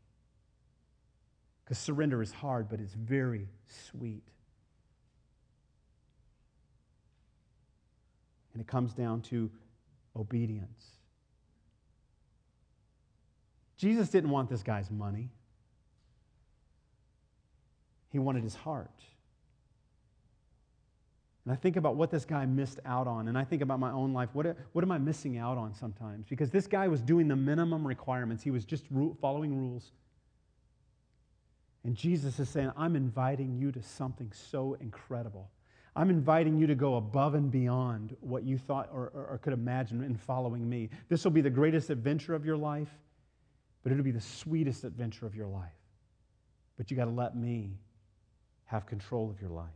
[1.64, 4.26] Because surrender is hard, but it's very sweet.
[8.52, 9.50] And it comes down to
[10.16, 10.84] obedience.
[13.76, 15.30] Jesus didn't want this guy's money,
[18.10, 18.90] he wanted his heart.
[21.44, 23.28] And I think about what this guy missed out on.
[23.28, 24.28] And I think about my own life.
[24.34, 26.26] What, what am I missing out on sometimes?
[26.28, 28.84] Because this guy was doing the minimum requirements, he was just
[29.20, 29.92] following rules.
[31.82, 35.48] And Jesus is saying, I'm inviting you to something so incredible.
[35.96, 39.52] I'm inviting you to go above and beyond what you thought or, or, or could
[39.52, 40.88] imagine in following me.
[41.08, 42.90] This will be the greatest adventure of your life,
[43.82, 45.72] but it'll be the sweetest adventure of your life.
[46.76, 47.72] But you got to let me
[48.66, 49.66] have control of your life.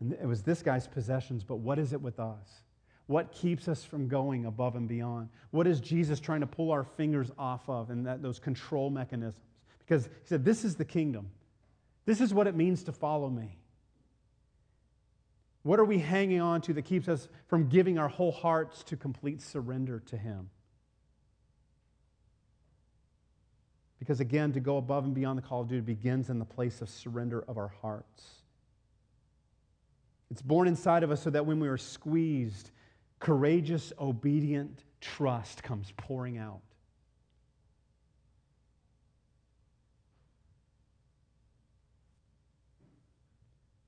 [0.00, 2.62] And it was this guy's possessions, but what is it with us?
[3.06, 5.28] What keeps us from going above and beyond?
[5.50, 9.44] What is Jesus trying to pull our fingers off of and that, those control mechanisms?
[9.78, 11.30] Because he said, This is the kingdom.
[12.06, 13.58] This is what it means to follow me.
[15.62, 18.96] What are we hanging on to that keeps us from giving our whole hearts to
[18.96, 20.50] complete surrender to Him?
[23.98, 26.82] Because again, to go above and beyond the call of duty begins in the place
[26.82, 28.42] of surrender of our hearts.
[30.30, 32.70] It's born inside of us so that when we are squeezed,
[33.18, 36.60] courageous, obedient trust comes pouring out.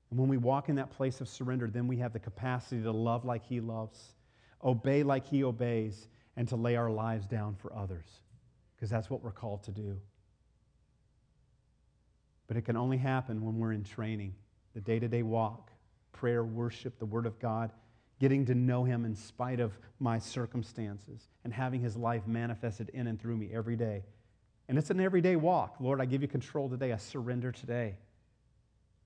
[0.09, 2.91] And when we walk in that place of surrender, then we have the capacity to
[2.91, 4.13] love like He loves,
[4.63, 8.21] obey like He obeys, and to lay our lives down for others,
[8.75, 9.99] because that's what we're called to do.
[12.47, 14.35] But it can only happen when we're in training,
[14.73, 15.71] the day to day walk
[16.13, 17.71] prayer, worship, the Word of God,
[18.19, 23.07] getting to know Him in spite of my circumstances, and having His life manifested in
[23.07, 24.03] and through me every day.
[24.67, 25.75] And it's an everyday walk.
[25.79, 26.91] Lord, I give you control today.
[26.91, 27.97] I surrender today.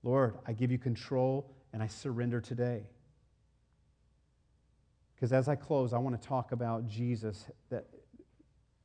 [0.02, 2.82] Lord, I give you control and I surrender today.
[5.14, 7.86] Because as I close, I want to talk about Jesus, that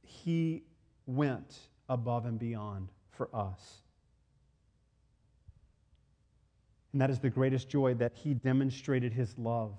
[0.03, 0.63] He
[1.05, 1.57] went
[1.89, 3.81] above and beyond for us.
[6.97, 9.73] And that is the greatest joy that he demonstrated his love.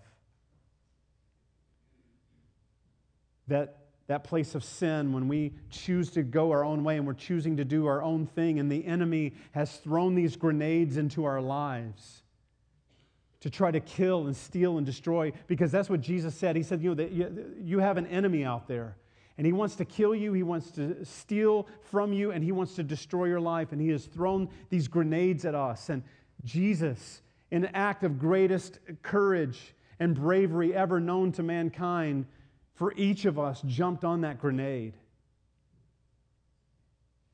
[3.49, 7.15] That, that place of sin, when we choose to go our own way and we're
[7.15, 11.41] choosing to do our own thing, and the enemy has thrown these grenades into our
[11.41, 12.23] lives
[13.41, 16.57] to try to kill and steal and destroy, because that's what Jesus said.
[16.57, 18.97] He said, You know, you have an enemy out there
[19.39, 22.75] and he wants to kill you, he wants to steal from you, and he wants
[22.75, 23.71] to destroy your life.
[23.71, 25.89] And he has thrown these grenades at us.
[25.91, 26.03] And
[26.45, 32.27] Jesus, in an act of greatest courage and bravery ever known to mankind,
[32.79, 34.95] for each of us jumped on that grenade.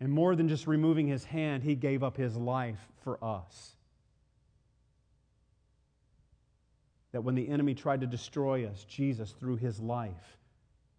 [0.01, 3.76] And more than just removing his hand, he gave up his life for us.
[7.12, 10.38] That when the enemy tried to destroy us, Jesus threw his life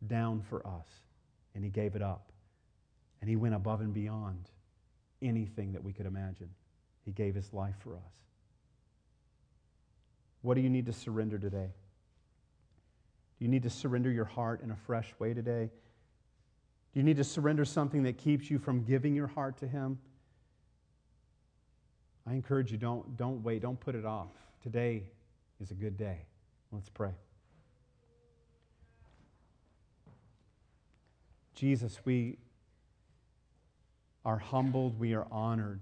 [0.05, 0.87] down for us
[1.55, 2.31] and he gave it up.
[3.21, 4.47] And he went above and beyond
[5.23, 6.51] anything that we could imagine.
[7.03, 8.13] He gave his life for us.
[10.43, 11.71] What do you need to surrender today?
[13.37, 15.69] Do you need to surrender your heart in a fresh way today?
[16.93, 19.99] Do you need to surrender something that keeps you from giving your heart to Him?
[22.27, 24.31] I encourage you, don't, don't wait, don't put it off.
[24.63, 25.03] Today
[25.61, 26.19] is a good day.
[26.71, 27.11] Let's pray.
[31.53, 32.37] Jesus, we
[34.25, 35.81] are humbled, we are honored,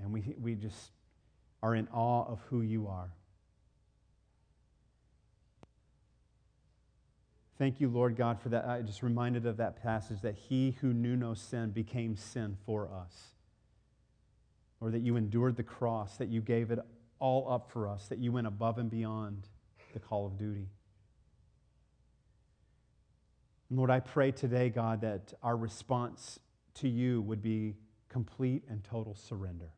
[0.00, 0.90] and we, we just
[1.62, 3.10] are in awe of who you are.
[7.58, 8.66] Thank you, Lord God, for that.
[8.66, 12.88] I just reminded of that passage that he who knew no sin became sin for
[12.88, 13.34] us.
[14.80, 16.78] Or that you endured the cross, that you gave it
[17.18, 19.48] all up for us, that you went above and beyond
[19.92, 20.68] the call of duty.
[23.70, 26.38] Lord, I pray today, God, that our response
[26.74, 27.74] to you would be
[28.08, 29.72] complete and total surrender.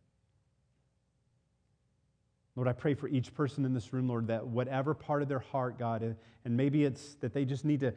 [2.56, 5.38] Lord, I pray for each person in this room, Lord, that whatever part of their
[5.38, 7.92] heart, God, and maybe it's that they just need to, uh,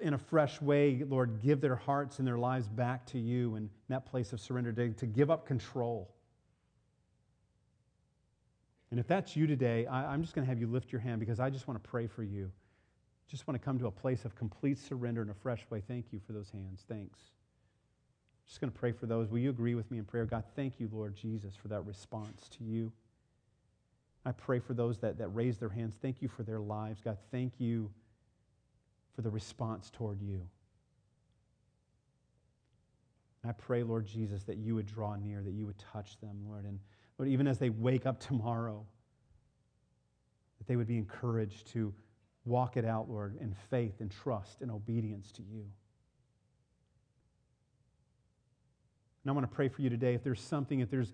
[0.00, 3.70] in a fresh way, Lord, give their hearts and their lives back to you in
[3.88, 6.14] that place of surrender, to, to give up control.
[8.90, 11.20] And if that's you today, I, I'm just going to have you lift your hand
[11.20, 12.50] because I just want to pray for you.
[13.28, 15.82] Just want to come to a place of complete surrender in a fresh way.
[15.86, 16.84] Thank you for those hands.
[16.88, 17.20] Thanks.
[18.46, 19.28] Just going to pray for those.
[19.28, 20.24] Will you agree with me in prayer?
[20.24, 22.90] God, thank you, Lord Jesus, for that response to you.
[24.24, 25.96] I pray for those that, that raise their hands.
[26.00, 27.00] Thank you for their lives.
[27.00, 27.90] God, thank you
[29.14, 30.46] for the response toward you.
[33.46, 36.64] I pray, Lord Jesus, that you would draw near, that you would touch them, Lord.
[36.64, 36.78] And
[37.18, 38.84] Lord, even as they wake up tomorrow,
[40.58, 41.94] that they would be encouraged to
[42.44, 45.64] walk it out, Lord, in faith and trust and obedience to you.
[49.24, 50.14] And I want to pray for you today.
[50.14, 51.12] If there's something, if there's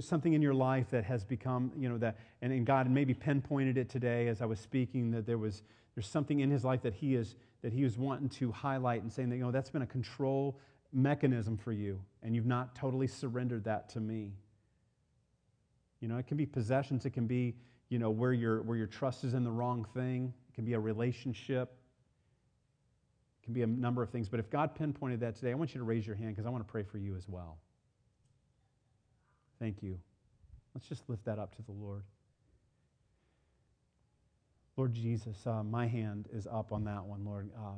[0.00, 3.76] something in your life that has become, you know, that, and, and God maybe pinpointed
[3.76, 5.62] it today as I was speaking, that there was,
[5.94, 9.12] there's something in his life that he is, that he was wanting to highlight and
[9.12, 10.58] saying that, you know, that's been a control
[10.92, 14.32] mechanism for you, and you've not totally surrendered that to me.
[16.00, 17.54] You know, it can be possessions, it can be,
[17.88, 20.74] you know, where your, where your trust is in the wrong thing, it can be
[20.74, 21.72] a relationship,
[23.40, 24.28] it can be a number of things.
[24.28, 26.50] But if God pinpointed that today, I want you to raise your hand because I
[26.50, 27.58] want to pray for you as well.
[29.62, 29.96] Thank you.
[30.74, 32.02] Let's just lift that up to the Lord.
[34.76, 37.48] Lord Jesus, uh, my hand is up on that one, Lord.
[37.56, 37.74] Uh,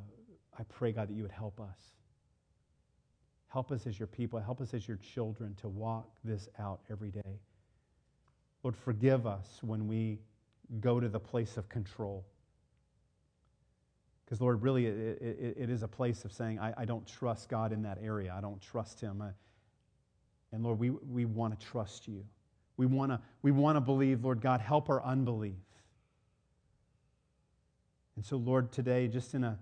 [0.59, 1.76] I pray, God, that you would help us.
[3.49, 4.41] Help us as your people.
[4.41, 7.39] Help us as your children to walk this out every day.
[8.62, 10.20] Lord, forgive us when we
[10.80, 12.24] go to the place of control.
[14.24, 17.51] Because, Lord, really, it, it, it is a place of saying, I, I, don't trust
[17.51, 18.35] God in that area.
[18.35, 19.20] I don't trust Him.
[19.20, 19.32] I,
[20.55, 22.25] and Lord, we, we want to trust you.
[22.77, 25.55] We want to we want to believe, Lord God, help our unbelief.
[28.17, 29.59] And so, Lord, today, just in, a,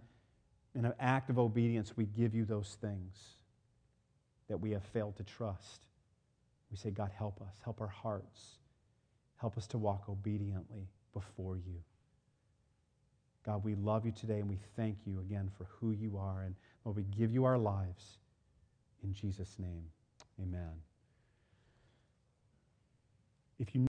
[0.75, 3.17] in an act of obedience, we give you those things
[4.49, 5.87] that we have failed to trust.
[6.71, 8.59] We say, God, help us, help our hearts,
[9.37, 11.81] help us to walk obediently before you.
[13.47, 16.43] God, we love you today and we thank you again for who you are.
[16.43, 18.19] And Lord, we give you our lives
[19.03, 19.85] in Jesus' name.
[20.41, 20.83] Amen.
[23.59, 23.87] If you